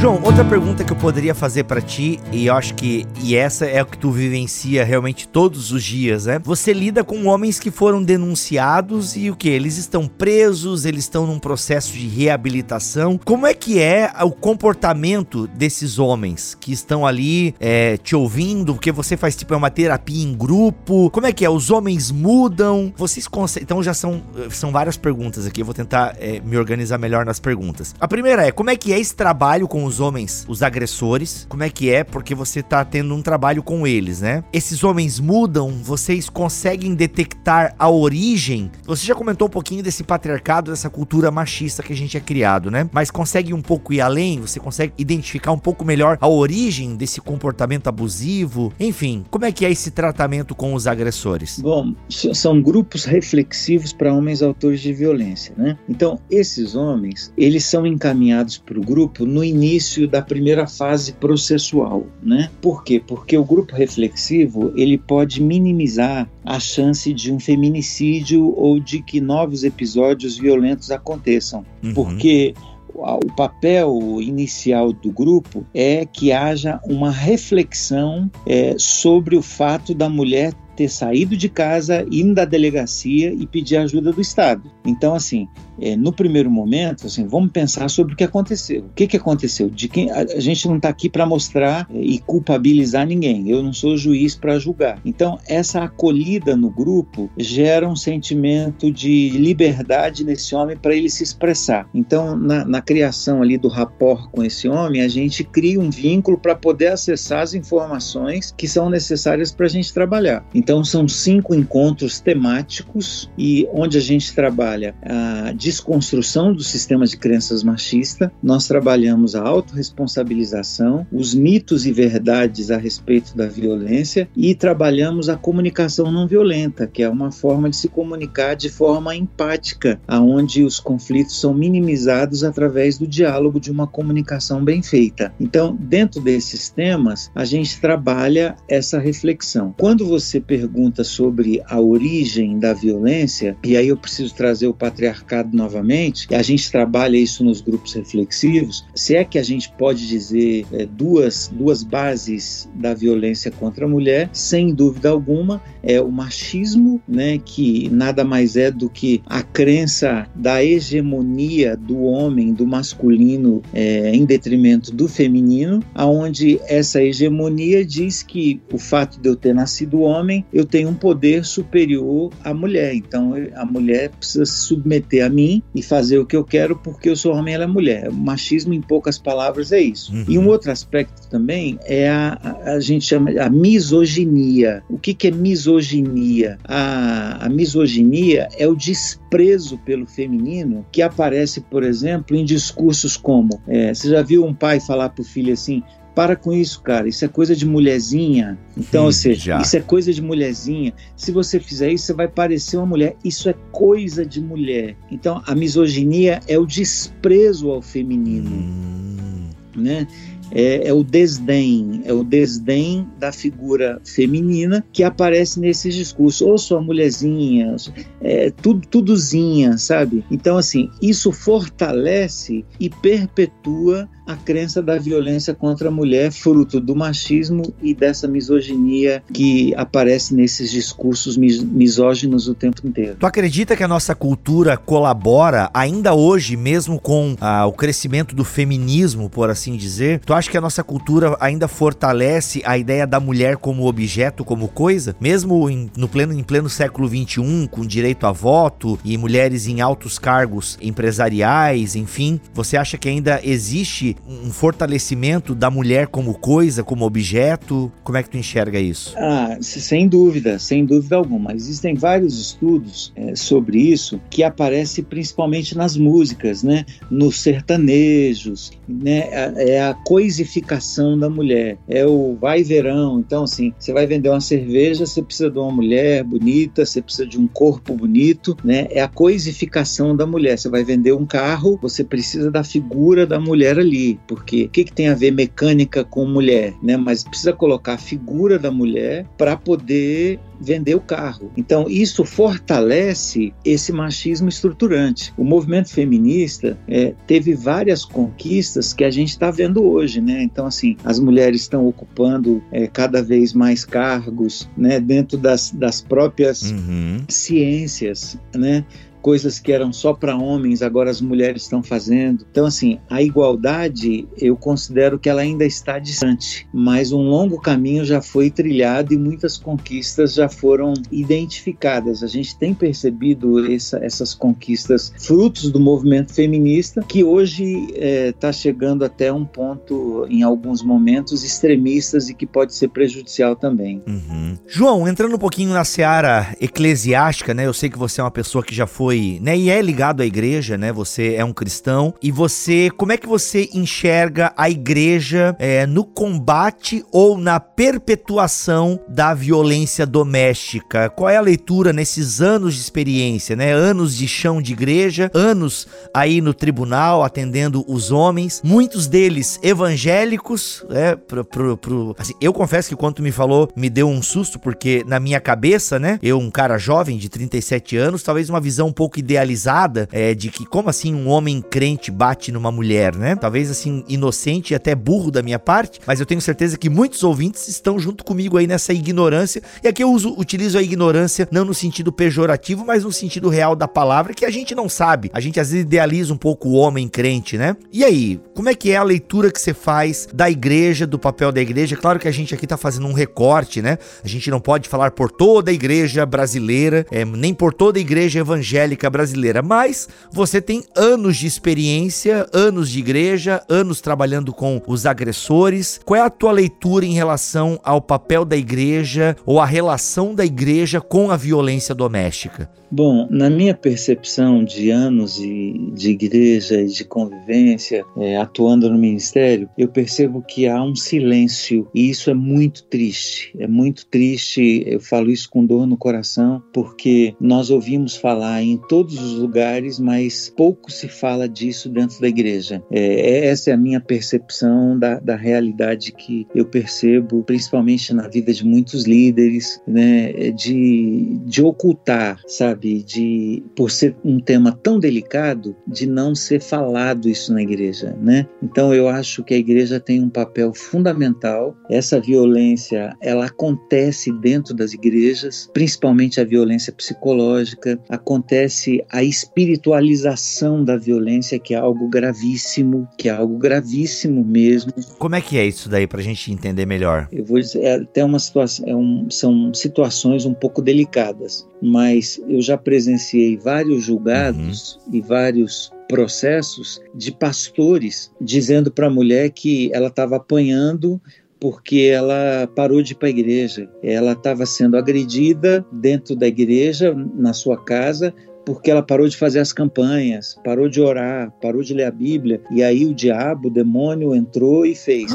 [0.00, 3.66] João, outra pergunta que eu poderia fazer para ti, e eu acho que e essa
[3.66, 6.38] é o que tu vivencia realmente todos os dias, né?
[6.42, 9.50] Você lida com homens que foram denunciados e o que?
[9.50, 13.20] Eles estão presos, eles estão num processo de reabilitação.
[13.22, 18.72] Como é que é o comportamento desses homens que estão ali é, te ouvindo?
[18.72, 21.10] Porque você faz tipo uma terapia em grupo.
[21.10, 21.50] Como é que é?
[21.50, 22.90] Os homens mudam?
[22.96, 23.64] Vocês conseguem.
[23.64, 25.60] Então já são, são várias perguntas aqui.
[25.60, 27.94] Eu vou tentar é, me organizar melhor nas perguntas.
[28.00, 31.46] A primeira é: como é que é esse trabalho com os os homens, os agressores,
[31.48, 34.44] como é que é, porque você tá tendo um trabalho com eles, né?
[34.52, 38.70] Esses homens mudam, vocês conseguem detectar a origem.
[38.86, 42.70] Você já comentou um pouquinho desse patriarcado, dessa cultura machista que a gente é criado,
[42.70, 42.88] né?
[42.92, 47.20] Mas consegue um pouco ir além, você consegue identificar um pouco melhor a origem desse
[47.20, 51.58] comportamento abusivo, enfim, como é que é esse tratamento com os agressores?
[51.58, 55.76] Bom, são grupos reflexivos para homens autores de violência, né?
[55.88, 61.14] Então, esses homens, eles são encaminhados para o grupo no início início da primeira fase
[61.14, 62.50] processual, né?
[62.60, 63.02] Por quê?
[63.04, 69.20] Porque o grupo reflexivo ele pode minimizar a chance de um feminicídio ou de que
[69.20, 71.94] novos episódios violentos aconteçam, uhum.
[71.94, 72.54] porque
[72.94, 80.08] o papel inicial do grupo é que haja uma reflexão é, sobre o fato da
[80.08, 84.62] mulher ter saído de casa, indo da delegacia e pedir ajuda do Estado.
[84.86, 85.46] Então, assim,
[85.78, 88.82] é, no primeiro momento, assim, vamos pensar sobre o que aconteceu.
[88.82, 89.68] O que, que aconteceu?
[89.68, 93.50] De quem a, a gente não está aqui para mostrar é, e culpabilizar ninguém.
[93.50, 94.98] Eu não sou juiz para julgar.
[95.04, 101.22] Então, essa acolhida no grupo gera um sentimento de liberdade nesse homem para ele se
[101.22, 101.86] expressar.
[101.94, 106.38] Então, na, na criação ali do rapport com esse homem, a gente cria um vínculo
[106.38, 110.44] para poder acessar as informações que são necessárias para a gente trabalhar.
[110.54, 117.10] Então, Então são cinco encontros temáticos e onde a gente trabalha a desconstrução dos sistemas
[117.10, 124.28] de crenças machista, nós trabalhamos a autorresponsabilização, os mitos e verdades a respeito da violência
[124.36, 129.16] e trabalhamos a comunicação não violenta, que é uma forma de se comunicar de forma
[129.16, 135.34] empática, aonde os conflitos são minimizados através do diálogo de uma comunicação bem feita.
[135.40, 139.74] Então, dentro desses temas, a gente trabalha essa reflexão.
[139.76, 145.56] Quando você pergunta sobre a origem da violência, e aí eu preciso trazer o patriarcado
[145.56, 150.08] novamente, e a gente trabalha isso nos grupos reflexivos, se é que a gente pode
[150.08, 156.10] dizer é, duas, duas bases da violência contra a mulher, sem dúvida alguma, é o
[156.10, 162.66] machismo, né, que nada mais é do que a crença da hegemonia do homem, do
[162.66, 169.36] masculino, é, em detrimento do feminino, aonde essa hegemonia diz que o fato de eu
[169.36, 172.94] ter nascido homem, eu tenho um poder superior à mulher.
[172.94, 177.08] Então a mulher precisa se submeter a mim e fazer o que eu quero porque
[177.08, 178.08] eu sou homem, ela é mulher.
[178.08, 180.12] O machismo, em poucas palavras, é isso.
[180.12, 180.24] Uhum.
[180.28, 184.82] E um outro aspecto também é a, a, a gente chama a misoginia.
[184.88, 186.58] O que, que é misoginia?
[186.64, 193.60] A, a misoginia é o desprezo pelo feminino que aparece, por exemplo, em discursos como:
[193.66, 195.82] é, você já viu um pai falar para o filho assim,
[196.14, 197.08] para com isso, cara.
[197.08, 198.58] Isso é coisa de mulherzinha.
[198.76, 199.60] Então, hum, ou seja, já.
[199.60, 200.92] isso é coisa de mulherzinha.
[201.16, 203.16] Se você fizer isso, você vai parecer uma mulher.
[203.24, 204.96] Isso é coisa de mulher.
[205.10, 208.50] Então, a misoginia é o desprezo ao feminino.
[208.50, 209.50] Hum.
[209.76, 210.06] Né?
[210.52, 216.58] é, é, o desdém, é o desdém da figura feminina que aparece nesses discursos, ou
[216.58, 217.76] sua mulherzinha,
[218.20, 220.24] é, tudo, tudozinha, sabe?
[220.30, 226.94] Então, assim, isso fortalece e perpetua a crença da violência contra a mulher, fruto do
[226.94, 233.16] machismo e dessa misoginia que aparece nesses discursos mis misóginos o tempo inteiro.
[233.18, 238.44] Tu acredita que a nossa cultura colabora ainda hoje, mesmo com ah, o crescimento do
[238.44, 240.20] feminismo, por assim dizer?
[240.20, 244.68] Tu acha que a nossa cultura ainda fortalece a ideia da mulher como objeto, como
[244.68, 245.16] coisa?
[245.20, 249.80] Mesmo em, no pleno, em pleno século XXI, com direito a voto e mulheres em
[249.80, 256.82] altos cargos empresariais, enfim, você acha que ainda existe um fortalecimento da mulher como coisa,
[256.82, 257.90] como objeto?
[258.02, 259.14] Como é que tu enxerga isso?
[259.16, 261.52] Ah, sem dúvida, sem dúvida alguma.
[261.54, 266.84] Existem vários estudos é, sobre isso que aparecem principalmente nas músicas, né?
[267.10, 269.28] Nos sertanejos, né?
[269.56, 273.20] É a coisificação da mulher, é o vai verão.
[273.20, 277.26] Então, assim, você vai vender uma cerveja, você precisa de uma mulher bonita, você precisa
[277.26, 278.86] de um corpo bonito, né?
[278.90, 280.58] É a coisificação da mulher.
[280.58, 284.84] Você vai vender um carro, você precisa da figura da mulher ali porque o que,
[284.84, 286.96] que tem a ver mecânica com mulher, né?
[286.96, 291.50] Mas precisa colocar a figura da mulher para poder vender o carro.
[291.56, 295.32] Então, isso fortalece esse machismo estruturante.
[295.36, 300.42] O movimento feminista é, teve várias conquistas que a gente está vendo hoje, né?
[300.42, 305.00] Então, assim, as mulheres estão ocupando é, cada vez mais cargos, né?
[305.00, 307.24] Dentro das, das próprias uhum.
[307.28, 308.84] ciências, né?
[309.20, 312.46] Coisas que eram só para homens, agora as mulheres estão fazendo.
[312.50, 318.04] Então, assim, a igualdade eu considero que ela ainda está distante, mas um longo caminho
[318.04, 322.22] já foi trilhado e muitas conquistas já foram identificadas.
[322.22, 328.52] A gente tem percebido essa, essas conquistas frutos do movimento feminista, que hoje está é,
[328.52, 334.02] chegando até um ponto, em alguns momentos, extremistas e que pode ser prejudicial também.
[334.06, 334.56] Uhum.
[334.66, 337.66] João, entrando um pouquinho na seara eclesiástica, né?
[337.66, 340.20] Eu sei que você é uma pessoa que já foi foi, né, e é ligado
[340.20, 340.92] à igreja, né?
[340.92, 346.04] Você é um cristão e você, como é que você enxerga a igreja é, no
[346.04, 351.10] combate ou na perpetuação da violência doméstica?
[351.10, 353.72] Qual é a leitura nesses anos de experiência, né?
[353.72, 360.86] Anos de chão de igreja, anos aí no tribunal atendendo os homens, muitos deles evangélicos,
[360.88, 361.16] né?
[361.16, 365.02] Pro, pro, pro, assim, eu confesso que quando me falou, me deu um susto porque
[365.04, 366.16] na minha cabeça, né?
[366.22, 370.66] Eu, um cara jovem de 37 anos, talvez uma visão pouco idealizada é, de que
[370.66, 373.34] como assim um homem crente bate numa mulher, né?
[373.34, 377.24] Talvez assim inocente e até burro da minha parte, mas eu tenho certeza que muitos
[377.24, 379.62] ouvintes estão junto comigo aí nessa ignorância.
[379.82, 383.74] E aqui eu uso, utilizo a ignorância não no sentido pejorativo, mas no sentido real
[383.74, 385.30] da palavra, que a gente não sabe.
[385.32, 387.74] A gente às vezes idealiza um pouco o homem crente, né?
[387.90, 391.50] E aí, como é que é a leitura que você faz da igreja, do papel
[391.50, 391.96] da igreja?
[391.96, 393.96] Claro que a gente aqui tá fazendo um recorte, né?
[394.22, 398.02] A gente não pode falar por toda a igreja brasileira, é, nem por toda a
[398.02, 404.52] igreja evangélica evangélica brasileira, mas você tem anos de experiência, anos de igreja, anos trabalhando
[404.52, 406.00] com os agressores.
[406.04, 410.44] Qual é a tua leitura em relação ao papel da igreja ou a relação da
[410.44, 412.68] igreja com a violência doméstica?
[412.92, 418.98] Bom, na minha percepção de anos de, de igreja e de convivência, é, atuando no
[418.98, 423.54] ministério, eu percebo que há um silêncio e isso é muito triste.
[423.60, 428.76] É muito triste, eu falo isso com dor no coração, porque nós ouvimos falar em
[428.88, 432.82] todos os lugares, mas pouco se fala disso dentro da igreja.
[432.90, 438.52] É, essa é a minha percepção da, da realidade que eu percebo, principalmente na vida
[438.52, 445.76] de muitos líderes, né, de, de ocultar, sabe, de por ser um tema tão delicado,
[445.86, 448.46] de não ser falado isso na igreja, né?
[448.62, 451.76] Então eu acho que a igreja tem um papel fundamental.
[451.90, 458.69] Essa violência, ela acontece dentro das igrejas, principalmente a violência psicológica, acontece
[459.10, 464.92] a espiritualização da violência, que é algo gravíssimo, que é algo gravíssimo mesmo.
[465.18, 467.28] Como é que é isso daí para a gente entender melhor?
[467.30, 472.40] Eu vou dizer, é até uma situação, é um, são situações um pouco delicadas, mas
[472.48, 475.14] eu já já presenciei vários julgados uhum.
[475.14, 481.20] e vários processos de pastores dizendo para a mulher que ela estava apanhando
[481.58, 483.90] porque ela parou de ir para a igreja.
[484.02, 488.32] Ela estava sendo agredida dentro da igreja, na sua casa,
[488.74, 492.62] porque ela parou de fazer as campanhas, parou de orar, parou de ler a Bíblia,
[492.70, 495.32] e aí o diabo, o demônio entrou e fez.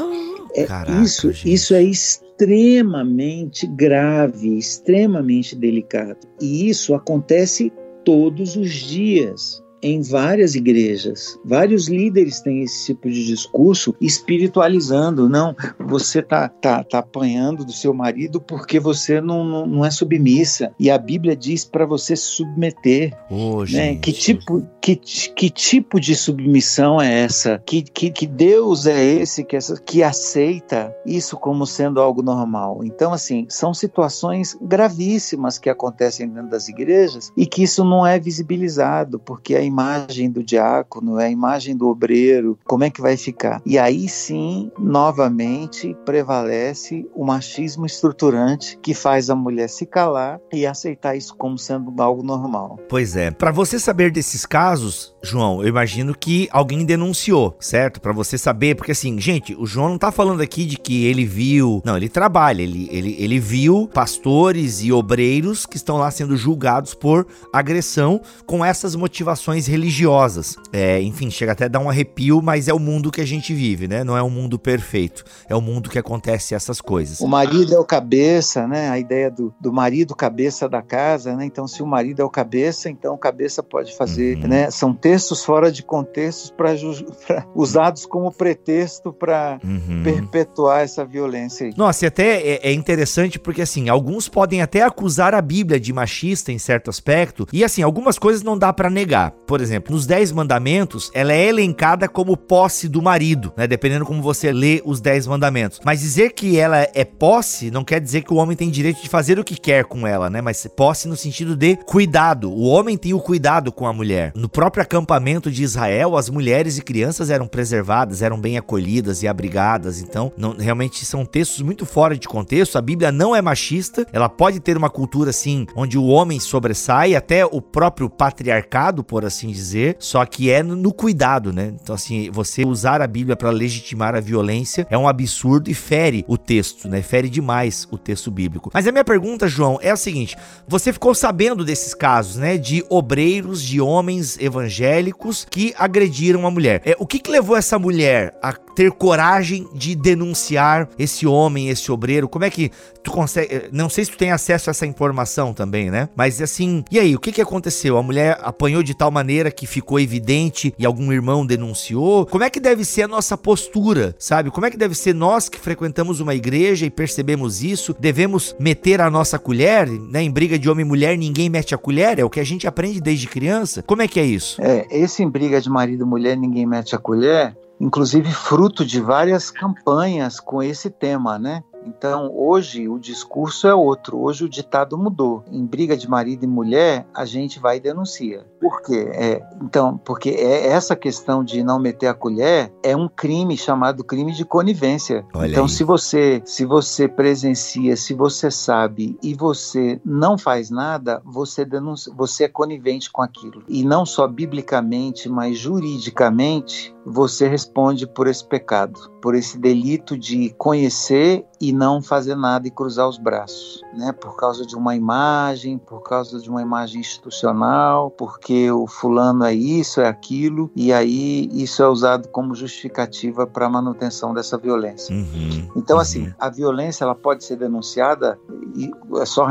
[0.54, 6.26] É, Caraca, isso, isso é extremamente grave, extremamente delicado.
[6.40, 7.70] E isso acontece
[8.06, 11.38] todos os dias em várias igrejas.
[11.44, 15.28] Vários líderes têm esse tipo de discurso espiritualizando.
[15.28, 19.90] Não, você tá, tá, tá apanhando do seu marido porque você não, não, não é
[19.90, 20.72] submissa.
[20.78, 23.16] E a Bíblia diz para você se submeter.
[23.30, 23.96] Oh, né?
[23.96, 27.62] Que, tipo, que, que tipo de submissão é essa?
[27.64, 32.80] Que, que, que Deus é esse que, essa, que aceita isso como sendo algo normal?
[32.84, 38.18] Então, assim, são situações gravíssimas que acontecem dentro das igrejas e que isso não é
[38.18, 43.16] visibilizado, porque a imagem do diácono, é a imagem do obreiro, como é que vai
[43.16, 43.60] ficar?
[43.64, 50.66] E aí sim, novamente, prevalece o machismo estruturante que faz a mulher se calar e
[50.66, 52.78] aceitar isso como sendo algo normal.
[52.88, 53.30] Pois é.
[53.30, 58.00] Para você saber desses casos, João, eu imagino que alguém denunciou, certo?
[58.00, 61.24] Para você saber, porque assim, gente, o João não tá falando aqui de que ele
[61.24, 61.82] viu.
[61.84, 66.94] Não, ele trabalha, ele, ele, ele viu pastores e obreiros que estão lá sendo julgados
[66.94, 70.56] por agressão com essas motivações religiosas.
[70.72, 73.54] É, enfim, chega até a dar um arrepio, mas é o mundo que a gente
[73.54, 74.04] vive, né?
[74.04, 75.24] Não é um mundo perfeito.
[75.48, 77.20] É o mundo que acontece essas coisas.
[77.20, 78.90] O marido é o cabeça, né?
[78.90, 81.46] A ideia do, do marido cabeça da casa, né?
[81.46, 84.48] Então, se o marido é o cabeça, então o cabeça pode fazer, uhum.
[84.48, 84.70] né?
[84.70, 86.74] São textos fora de contextos para
[87.54, 90.02] usados como pretexto para uhum.
[90.02, 91.66] perpetuar essa violência.
[91.66, 91.74] Aí.
[91.76, 95.92] Nossa, e até é, é interessante porque assim, alguns podem até acusar a Bíblia de
[95.92, 99.30] machista em certo aspecto, e assim, algumas coisas não dá para negar.
[99.46, 103.66] Por exemplo, nos Dez Mandamentos, ela é elencada como posse do marido, né?
[103.66, 105.80] Dependendo como você lê os Dez Mandamentos.
[105.84, 109.08] Mas dizer que ela é posse não quer dizer que o homem tem direito de
[109.08, 110.40] fazer o que quer com ela, né?
[110.40, 112.50] Mas posse no sentido de cuidado.
[112.50, 114.32] O homem tem o cuidado com a mulher.
[114.34, 119.28] No próprio acampamento de Israel, as mulheres e crianças eram preservadas, eram bem acolhidas e
[119.28, 120.00] abrigadas.
[120.00, 122.76] Então, não, realmente são textos muito fora de contexto.
[122.76, 124.06] A Bíblia não é machista.
[124.12, 129.24] Ela pode ter uma cultura assim, onde o homem sobressai, até o próprio patriarcado, por
[129.24, 131.74] assim assim dizer, só que é no, cuidado, né?
[131.80, 136.24] Então, assim, você usar a Bíblia para legitimar a violência é um absurdo e fere
[136.26, 137.02] o texto, né?
[137.02, 138.70] Fere demais o texto bíblico.
[138.72, 142.56] Mas a minha pergunta, João, é a seguinte: você ficou sabendo desses casos, né?
[142.56, 146.82] De obreiros, de homens evangélicos que agrediram a mulher.
[146.84, 151.90] É, o que, que levou essa mulher a ter coragem de denunciar esse homem, esse
[151.90, 152.28] obreiro?
[152.28, 152.70] Como é que
[153.02, 153.68] tu consegue.
[153.72, 156.08] Não sei se tu tem acesso a essa informação também, né?
[156.16, 157.96] Mas assim, e aí, o que, que aconteceu?
[157.96, 162.26] A mulher apanhou de tal maneira maneira que ficou evidente e algum irmão denunciou?
[162.26, 164.50] Como é que deve ser a nossa postura, sabe?
[164.50, 167.94] Como é que deve ser nós que frequentamos uma igreja e percebemos isso?
[167.98, 170.22] Devemos meter a nossa colher, né?
[170.22, 172.68] Em briga de homem e mulher, ninguém mete a colher, é o que a gente
[172.68, 173.82] aprende desde criança.
[173.82, 174.62] Como é que é isso?
[174.62, 179.00] É, esse em briga de marido e mulher, ninguém mete a colher, inclusive fruto de
[179.00, 181.62] várias campanhas com esse tema, né?
[181.86, 185.44] Então, hoje o discurso é outro, hoje o ditado mudou.
[185.50, 188.44] Em briga de marido e mulher, a gente vai e denuncia.
[188.60, 189.08] Por quê?
[189.12, 194.02] É, então, porque é essa questão de não meter a colher é um crime chamado
[194.02, 195.24] crime de conivência.
[195.32, 195.70] Olha então, aí.
[195.70, 202.12] se você se você presencia, se você sabe e você não faz nada, você denuncia,
[202.16, 203.62] você é conivente com aquilo.
[203.68, 210.52] E não só biblicamente, mas juridicamente, você responde por esse pecado, por esse delito de
[210.58, 214.10] conhecer e não fazer nada e cruzar os braços, né?
[214.10, 219.54] Por causa de uma imagem, por causa de uma imagem institucional, porque o fulano é
[219.54, 225.14] isso, é aquilo, e aí isso é usado como justificativa para a manutenção dessa violência.
[225.14, 226.26] Uhum, então, assim, uhum.
[226.26, 228.36] assim, a violência ela pode ser denunciada
[228.74, 228.90] e
[229.20, 229.46] é só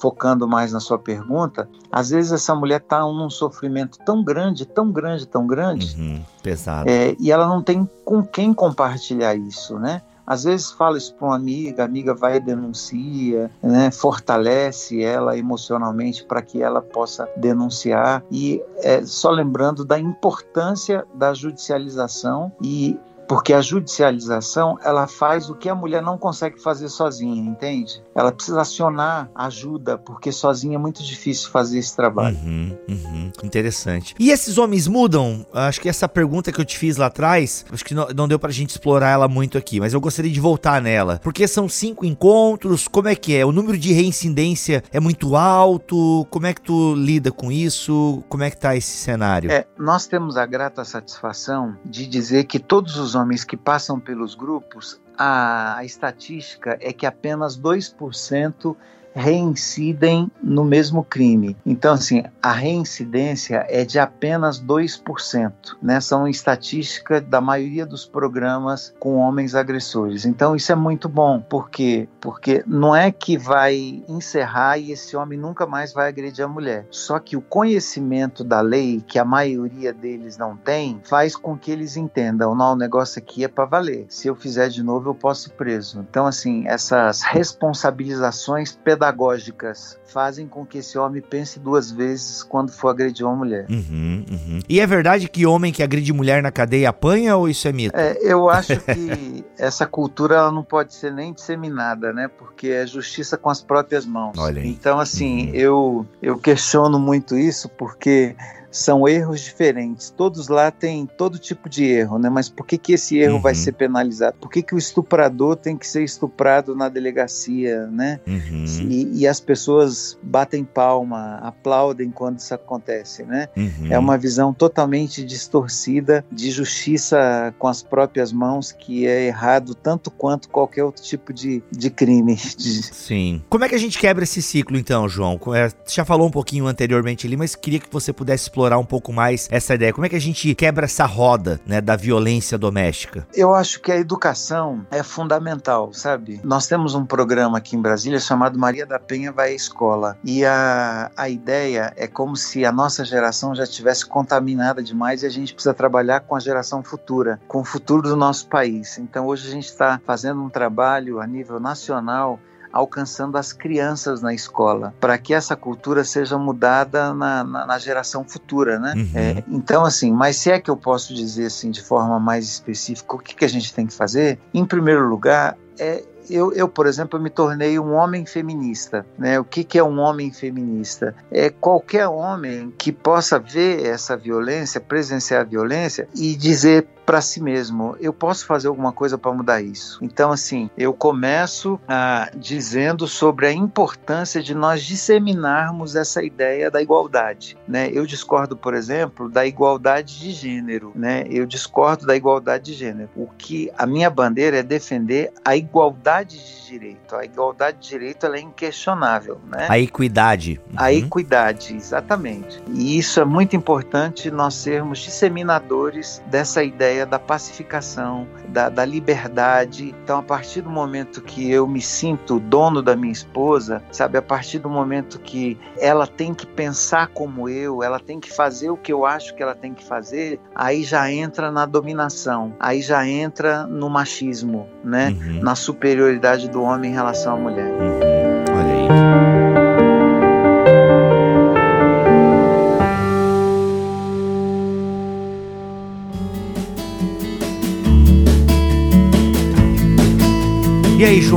[0.00, 1.66] focando mais na sua pergunta.
[1.90, 5.96] Às vezes essa mulher está num sofrimento tão grande, tão grande, tão grande.
[5.98, 10.02] Uhum, pesado é, e ela não tem com quem compartilhar isso, né?
[10.26, 15.36] Às vezes fala isso para uma amiga, a amiga vai e denuncia, né, fortalece ela
[15.36, 18.22] emocionalmente para que ela possa denunciar.
[18.30, 22.96] E é, só lembrando da importância da judicialização e
[23.28, 28.02] porque a judicialização ela faz o que a mulher não consegue fazer sozinha, entende?
[28.20, 32.36] Ela precisa acionar ajuda, porque sozinha é muito difícil fazer esse trabalho.
[32.36, 33.32] Uhum, uhum.
[33.42, 34.14] Interessante.
[34.18, 35.46] E esses homens mudam?
[35.54, 38.38] Acho que essa pergunta que eu te fiz lá atrás, acho que não, não deu
[38.38, 41.18] pra gente explorar ela muito aqui, mas eu gostaria de voltar nela.
[41.22, 43.44] Porque são cinco encontros, como é que é?
[43.44, 46.26] O número de reincidência é muito alto?
[46.30, 48.22] Como é que tu lida com isso?
[48.28, 49.50] Como é que tá esse cenário?
[49.50, 54.34] É, nós temos a grata satisfação de dizer que todos os homens que passam pelos
[54.34, 58.74] grupos, a, a estatística é que apenas 2%
[59.14, 61.56] reincidem no mesmo crime.
[61.64, 65.52] Então, assim, a reincidência é de apenas 2%,
[65.82, 66.00] né?
[66.00, 70.24] São estatísticas da maioria dos programas com homens agressores.
[70.24, 75.38] Então, isso é muito bom, porque porque não é que vai encerrar e esse homem
[75.38, 76.86] nunca mais vai agredir a mulher.
[76.90, 81.70] Só que o conhecimento da lei, que a maioria deles não tem, faz com que
[81.70, 84.06] eles entendam, não, o negócio aqui é para valer.
[84.08, 86.04] Se eu fizer de novo, eu posso ir preso.
[86.08, 92.70] Então, assim, essas responsabilizações pedagógicas pedagógicas fazem com que esse homem pense duas vezes quando
[92.70, 93.64] for agredir uma mulher.
[93.70, 94.58] Uhum, uhum.
[94.68, 97.96] E é verdade que homem que agride mulher na cadeia apanha ou isso é mito?
[97.96, 102.28] É, eu acho que essa cultura ela não pode ser nem disseminada, né?
[102.28, 104.36] Porque é justiça com as próprias mãos.
[104.36, 104.68] Olha aí.
[104.68, 105.54] Então, assim, uhum.
[105.54, 108.36] eu, eu questiono muito isso porque
[108.70, 110.10] são erros diferentes.
[110.10, 112.30] Todos lá têm todo tipo de erro, né?
[112.30, 113.40] Mas por que, que esse erro uhum.
[113.40, 114.36] vai ser penalizado?
[114.40, 118.20] Por que, que o estuprador tem que ser estuprado na delegacia, né?
[118.26, 118.64] Uhum.
[118.88, 123.48] E, e, as pessoas batem palma, aplaudem quando isso acontece, né?
[123.56, 123.88] Uhum.
[123.90, 130.10] É uma visão totalmente distorcida de justiça com as próprias mãos, que é errado tanto
[130.10, 132.36] quanto qualquer outro tipo de, de crime.
[132.38, 133.42] Sim.
[133.48, 135.38] Como é que a gente quebra esse ciclo, então, João?
[135.54, 138.84] É, já falou um pouquinho anteriormente ali, mas queria que você pudesse explorar explorar um
[138.84, 139.92] pouco mais essa ideia.
[139.92, 143.26] Como é que a gente quebra essa roda, né, da violência doméstica?
[143.34, 146.40] Eu acho que a educação é fundamental, sabe?
[146.44, 150.18] Nós temos um programa aqui em Brasília chamado Maria da Penha vai à escola.
[150.22, 155.26] E a, a ideia é como se a nossa geração já tivesse contaminada demais e
[155.26, 158.98] a gente precisa trabalhar com a geração futura, com o futuro do nosso país.
[158.98, 162.38] Então hoje a gente está fazendo um trabalho a nível nacional
[162.72, 168.24] alcançando as crianças na escola, para que essa cultura seja mudada na, na, na geração
[168.24, 168.94] futura, né?
[168.96, 169.10] Uhum.
[169.14, 173.16] É, então, assim, mas se é que eu posso dizer assim de forma mais específica,
[173.16, 174.38] o que, que a gente tem que fazer?
[174.54, 179.04] Em primeiro lugar, é eu, eu, por exemplo, me tornei um homem feminista.
[179.18, 179.38] Né?
[179.40, 181.14] O que, que é um homem feminista?
[181.30, 187.42] É qualquer homem que possa ver essa violência, presenciar a violência e dizer para si
[187.42, 189.98] mesmo, eu posso fazer alguma coisa para mudar isso.
[190.00, 196.80] Então, assim, eu começo ah, dizendo sobre a importância de nós disseminarmos essa ideia da
[196.80, 197.58] igualdade.
[197.66, 197.90] Né?
[197.92, 200.92] Eu discordo, por exemplo, da igualdade de gênero.
[200.94, 201.24] Né?
[201.28, 203.10] Eu discordo da igualdade de gênero.
[203.16, 207.16] O que a minha bandeira é defender a igualdade de direito.
[207.16, 209.40] A igualdade de direito é inquestionável.
[209.48, 209.66] Né?
[209.68, 210.60] A equidade.
[210.68, 210.74] Uhum.
[210.76, 212.62] A equidade, exatamente.
[212.72, 218.84] E isso é muito importante nós sermos disseminadores dessa ideia ideia da pacificação, da, da
[218.84, 219.94] liberdade.
[220.02, 224.22] Então, a partir do momento que eu me sinto dono da minha esposa, sabe, a
[224.22, 228.76] partir do momento que ela tem que pensar como eu, ela tem que fazer o
[228.76, 233.06] que eu acho que ela tem que fazer, aí já entra na dominação, aí já
[233.06, 235.10] entra no machismo, né?
[235.10, 235.40] Uhum.
[235.42, 237.70] Na superioridade do homem em relação à mulher.
[237.70, 238.19] Uhum.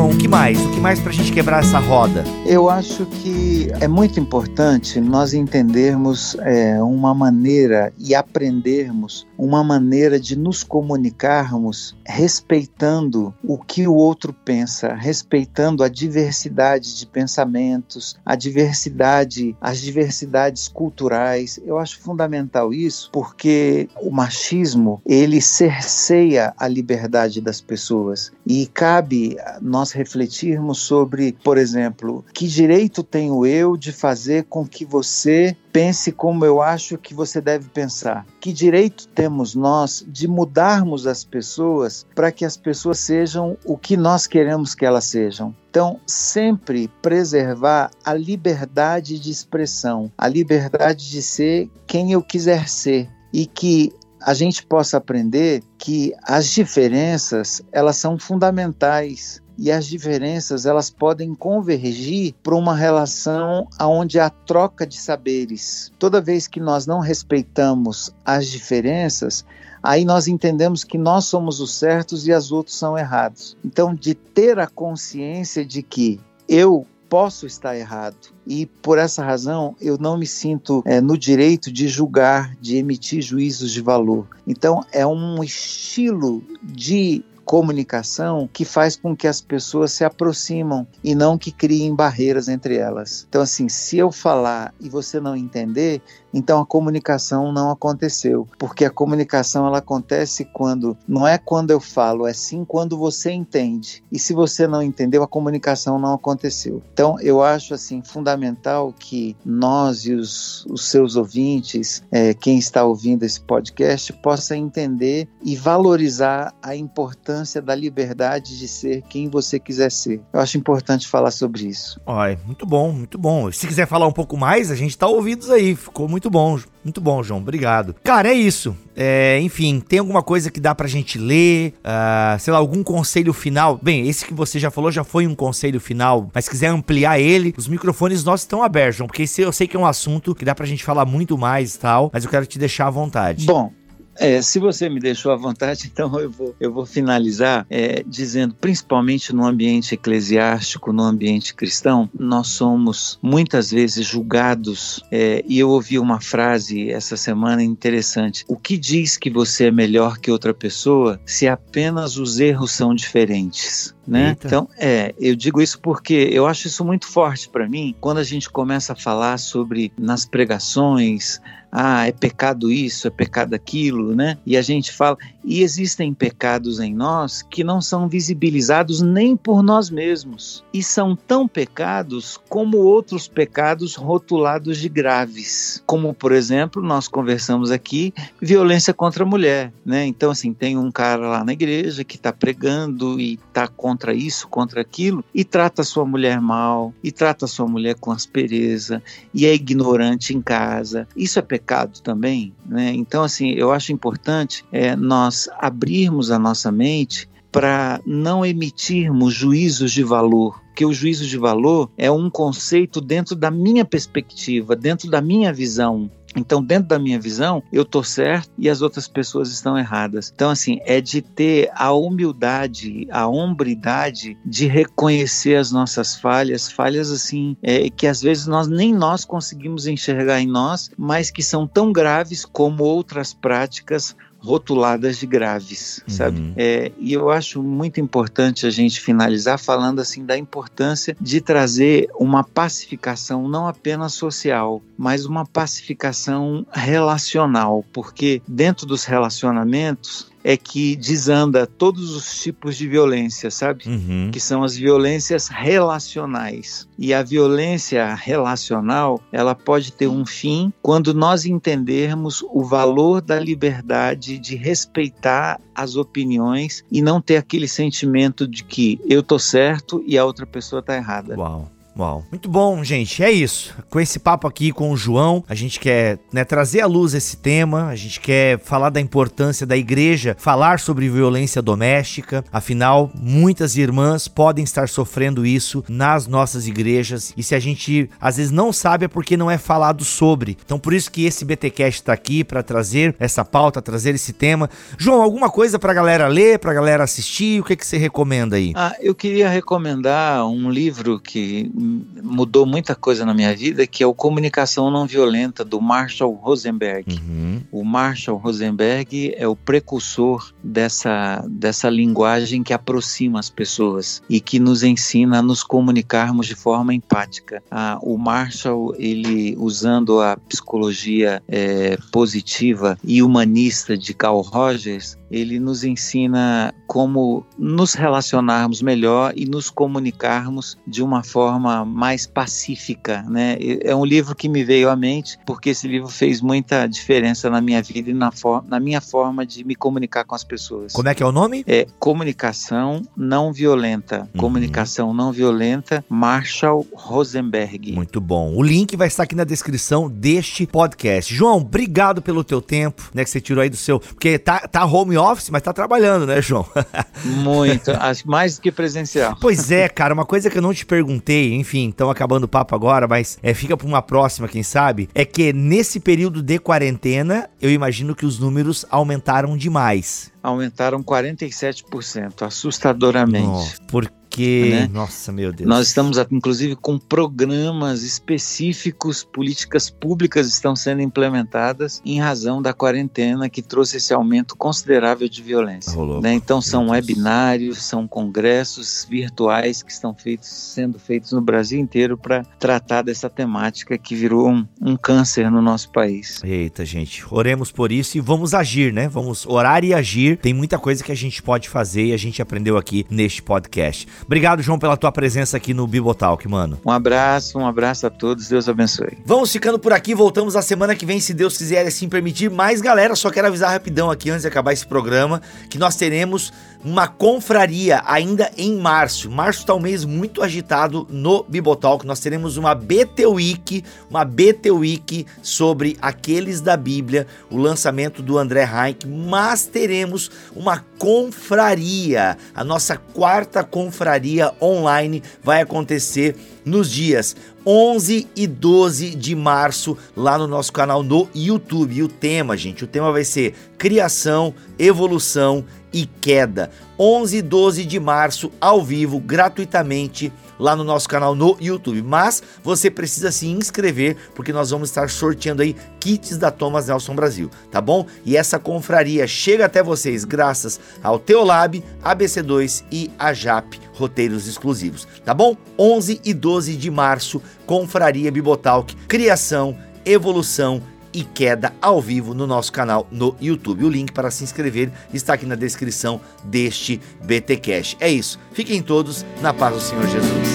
[0.03, 0.09] João?
[0.09, 0.59] O que mais?
[0.65, 2.23] O que mais para a gente quebrar essa roda?
[2.45, 10.17] Eu acho que é muito importante nós entendermos é, uma maneira e aprendermos uma maneira
[10.17, 18.35] de nos comunicarmos respeitando o que o outro pensa, respeitando a diversidade de pensamentos, a
[18.35, 21.59] diversidade, as diversidades culturais.
[21.65, 29.35] Eu acho fundamental isso porque o machismo ele cerceia a liberdade das pessoas e cabe
[29.61, 36.11] nós refletirmos sobre, por exemplo, que direito tenho eu de fazer com que você pense
[36.11, 38.25] como eu acho que você deve pensar?
[38.39, 43.97] Que direito temos nós de mudarmos as pessoas para que as pessoas sejam o que
[43.97, 45.53] nós queremos que elas sejam?
[45.71, 53.09] Então, sempre preservar a liberdade de expressão, a liberdade de ser quem eu quiser ser
[53.33, 60.65] e que a gente possa aprender que as diferenças, elas são fundamentais e as diferenças
[60.65, 65.91] elas podem convergir para uma relação onde há troca de saberes.
[65.99, 69.45] Toda vez que nós não respeitamos as diferenças,
[69.81, 73.57] aí nós entendemos que nós somos os certos e as outros são errados.
[73.63, 79.75] Então, de ter a consciência de que eu posso estar errado e por essa razão
[79.79, 84.27] eu não me sinto é, no direito de julgar, de emitir juízos de valor.
[84.47, 91.13] Então é um estilo de comunicação que faz com que as pessoas se aproximam e
[91.13, 93.25] não que criem barreiras entre elas.
[93.27, 96.01] Então, assim, se eu falar e você não entender,
[96.33, 101.79] então a comunicação não aconteceu, porque a comunicação ela acontece quando não é quando eu
[101.79, 104.03] falo, é sim quando você entende.
[104.11, 106.81] E se você não entendeu, a comunicação não aconteceu.
[106.93, 112.83] Então, eu acho assim fundamental que nós e os, os seus ouvintes, é, quem está
[112.83, 119.27] ouvindo esse podcast, possa entender e valorizar a importância importância da liberdade de ser quem
[119.27, 120.21] você quiser ser.
[120.31, 121.99] Eu acho importante falar sobre isso.
[122.05, 123.51] Olha, muito bom, muito bom.
[123.51, 125.75] Se quiser falar um pouco mais, a gente tá ouvidos aí.
[125.75, 126.59] Ficou muito bom.
[126.83, 127.39] Muito bom, João.
[127.39, 127.95] Obrigado.
[128.03, 128.75] Cara, é isso.
[128.95, 131.73] É, enfim, tem alguma coisa que dá pra gente ler?
[131.79, 133.79] Uh, sei lá, algum conselho final?
[133.81, 137.19] Bem, esse que você já falou já foi um conselho final, mas se quiser ampliar
[137.19, 140.35] ele, os microfones nossos estão abertos, João, porque esse eu sei que é um assunto
[140.35, 142.89] que dá pra gente falar muito mais e tal, mas eu quero te deixar à
[142.91, 143.45] vontade.
[143.45, 143.71] Bom,
[144.15, 148.55] é, se você me deixou à vontade, então eu vou, eu vou finalizar é, dizendo,
[148.55, 155.03] principalmente no ambiente eclesiástico, no ambiente cristão, nós somos muitas vezes julgados.
[155.11, 159.71] É, e eu ouvi uma frase essa semana interessante: O que diz que você é
[159.71, 163.93] melhor que outra pessoa se apenas os erros são diferentes?
[164.05, 164.35] Né?
[164.43, 168.23] Então, é, eu digo isso porque eu acho isso muito forte para mim quando a
[168.23, 171.39] gente começa a falar sobre nas pregações,
[171.75, 174.37] ah, é pecado isso, é pecado aquilo, né?
[174.45, 179.63] E a gente fala, e existem pecados em nós que não são visibilizados nem por
[179.63, 186.79] nós mesmos, e são tão pecados como outros pecados rotulados de graves, como por exemplo,
[186.79, 190.05] nós conversamos aqui, violência contra a mulher, né?
[190.05, 194.47] Então assim, tem um cara lá na igreja que está pregando e está contra isso,
[194.47, 199.53] contra aquilo, e trata sua mulher mal, e trata sua mulher com aspereza, e é
[199.53, 201.07] ignorante em casa.
[201.15, 202.91] Isso é pecado também, né?
[202.91, 209.91] Então, assim, eu acho importante é, nós abrirmos a nossa mente para não emitirmos juízos
[209.91, 215.07] de valor, que o juízo de valor é um conceito dentro da minha perspectiva, dentro
[215.07, 216.09] da minha visão.
[216.35, 220.31] Então, dentro da minha visão, eu estou certo e as outras pessoas estão erradas.
[220.33, 227.11] Então, assim, é de ter a humildade, a hombridade de reconhecer as nossas falhas, falhas
[227.11, 231.67] assim, é, que às vezes nós nem nós conseguimos enxergar em nós, mas que são
[231.67, 236.13] tão graves como outras práticas rotuladas de graves, uhum.
[236.13, 236.53] sabe?
[236.57, 242.09] É, e eu acho muito importante a gente finalizar falando assim da importância de trazer
[242.19, 250.95] uma pacificação não apenas social, mas uma pacificação relacional, porque dentro dos relacionamentos é que
[250.95, 253.87] desanda todos os tipos de violência, sabe?
[253.87, 254.29] Uhum.
[254.31, 256.87] Que são as violências relacionais.
[256.97, 263.39] E a violência relacional, ela pode ter um fim quando nós entendermos o valor da
[263.39, 270.03] liberdade de respeitar as opiniões e não ter aquele sentimento de que eu tô certo
[270.05, 271.35] e a outra pessoa tá errada.
[271.37, 271.71] Uau.
[271.97, 272.23] Uau.
[272.31, 273.23] Muito bom, gente.
[273.23, 273.75] É isso.
[273.89, 277.37] Com esse papo aqui com o João, a gente quer né, trazer à luz esse
[277.37, 282.43] tema, a gente quer falar da importância da igreja, falar sobre violência doméstica.
[282.51, 288.37] Afinal, muitas irmãs podem estar sofrendo isso nas nossas igrejas e se a gente às
[288.37, 290.57] vezes não sabe é porque não é falado sobre.
[290.65, 294.69] Então, por isso que esse BTcast está aqui para trazer essa pauta, trazer esse tema.
[294.97, 297.61] João, alguma coisa para a galera ler, para a galera assistir?
[297.61, 298.73] O que, que você recomenda aí?
[298.75, 304.07] Ah, eu queria recomendar um livro que mudou muita coisa na minha vida, que é
[304.07, 307.19] o Comunicação Não Violenta, do Marshall Rosenberg.
[307.19, 307.61] Uhum.
[307.71, 314.59] O Marshall Rosenberg é o precursor dessa, dessa linguagem que aproxima as pessoas e que
[314.59, 317.61] nos ensina a nos comunicarmos de forma empática.
[317.69, 325.59] Ah, o Marshall, ele usando a psicologia é, positiva e humanista de Carl Rogers, ele
[325.59, 333.57] nos ensina como nos relacionarmos melhor e nos comunicarmos de uma forma mais pacífica, né?
[333.81, 337.59] É um livro que me veio à mente porque esse livro fez muita diferença na
[337.59, 338.31] minha vida e na,
[338.67, 340.93] na minha forma de me comunicar com as pessoas.
[340.93, 341.63] Como é que é o nome?
[341.65, 344.29] É Comunicação Não Violenta.
[344.33, 344.41] Uhum.
[344.41, 347.91] Comunicação Não Violenta, Marshall Rosenberg.
[347.93, 348.53] Muito bom.
[348.55, 351.33] O link vai estar aqui na descrição deste podcast.
[351.33, 354.85] João, obrigado pelo teu tempo, né, que você tirou aí do seu, porque tá, tá
[354.85, 356.65] home office, mas tá trabalhando, né, João?
[357.23, 359.37] Muito, acho mais do que presencial.
[359.39, 362.75] Pois é, cara, uma coisa que eu não te perguntei, enfim, estão acabando o papo
[362.75, 367.49] agora, mas é, fica para uma próxima, quem sabe, é que nesse período de quarentena,
[367.61, 370.31] eu imagino que os números aumentaram demais.
[370.41, 373.47] Aumentaram 47%, assustadoramente.
[373.47, 374.89] Nossa, por porque, né?
[374.91, 375.69] nossa, meu Deus.
[375.69, 383.47] Nós estamos, inclusive, com programas específicos, políticas públicas estão sendo implementadas em razão da quarentena
[383.47, 385.95] que trouxe esse aumento considerável de violência.
[385.95, 386.33] Oh, né?
[386.33, 392.43] Então, são webinários, são congressos virtuais que estão feitos, sendo feitos no Brasil inteiro para
[392.57, 396.41] tratar dessa temática que virou um, um câncer no nosso país.
[396.43, 399.07] Eita, gente, oremos por isso e vamos agir, né?
[399.07, 400.37] Vamos orar e agir.
[400.37, 404.07] Tem muita coisa que a gente pode fazer e a gente aprendeu aqui neste podcast.
[404.25, 406.79] Obrigado, João, pela tua presença aqui no Bibotalk, mano.
[406.85, 409.17] Um abraço, um abraço a todos, Deus abençoe.
[409.25, 412.49] Vamos ficando por aqui, voltamos a semana que vem, se Deus quiser assim permitir.
[412.49, 416.51] Mas, galera, só quero avisar rapidão aqui, antes de acabar esse programa, que nós teremos
[416.83, 419.29] uma confraria ainda em março.
[419.31, 422.05] Março está um mês muito agitado no Bibotalk.
[422.05, 428.37] Nós teremos uma BT Week, uma BT Week sobre aqueles da Bíblia, o lançamento do
[428.37, 437.35] André Heinck, mas teremos uma confraria, a nossa quarta confraria online vai acontecer nos dias
[437.65, 441.95] 11 e 12 de março lá no nosso canal no YouTube.
[441.95, 446.71] E o tema, gente, o tema vai ser criação, evolução e queda.
[446.99, 452.01] 11 e 12 de março, ao vivo, gratuitamente, lá no nosso canal no YouTube.
[452.01, 457.15] Mas você precisa se inscrever, porque nós vamos estar sorteando aí kits da Thomas Nelson
[457.15, 458.05] Brasil, tá bom?
[458.25, 465.07] E essa confraria chega até vocês graças ao Teolab, ABC2 e a JAP, roteiros exclusivos,
[465.23, 465.55] tá bom?
[465.77, 470.81] 11 e 12 de março, confraria Bibotalk, criação, evolução
[471.13, 473.85] e queda ao vivo no nosso canal no YouTube.
[473.85, 477.97] O link para se inscrever está aqui na descrição deste BT Cash.
[477.99, 478.39] É isso.
[478.51, 480.47] Fiquem todos na paz do Senhor Jesus.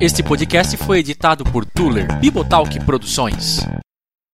[0.00, 3.60] Este podcast foi editado por Tuller Bibotalk Produções.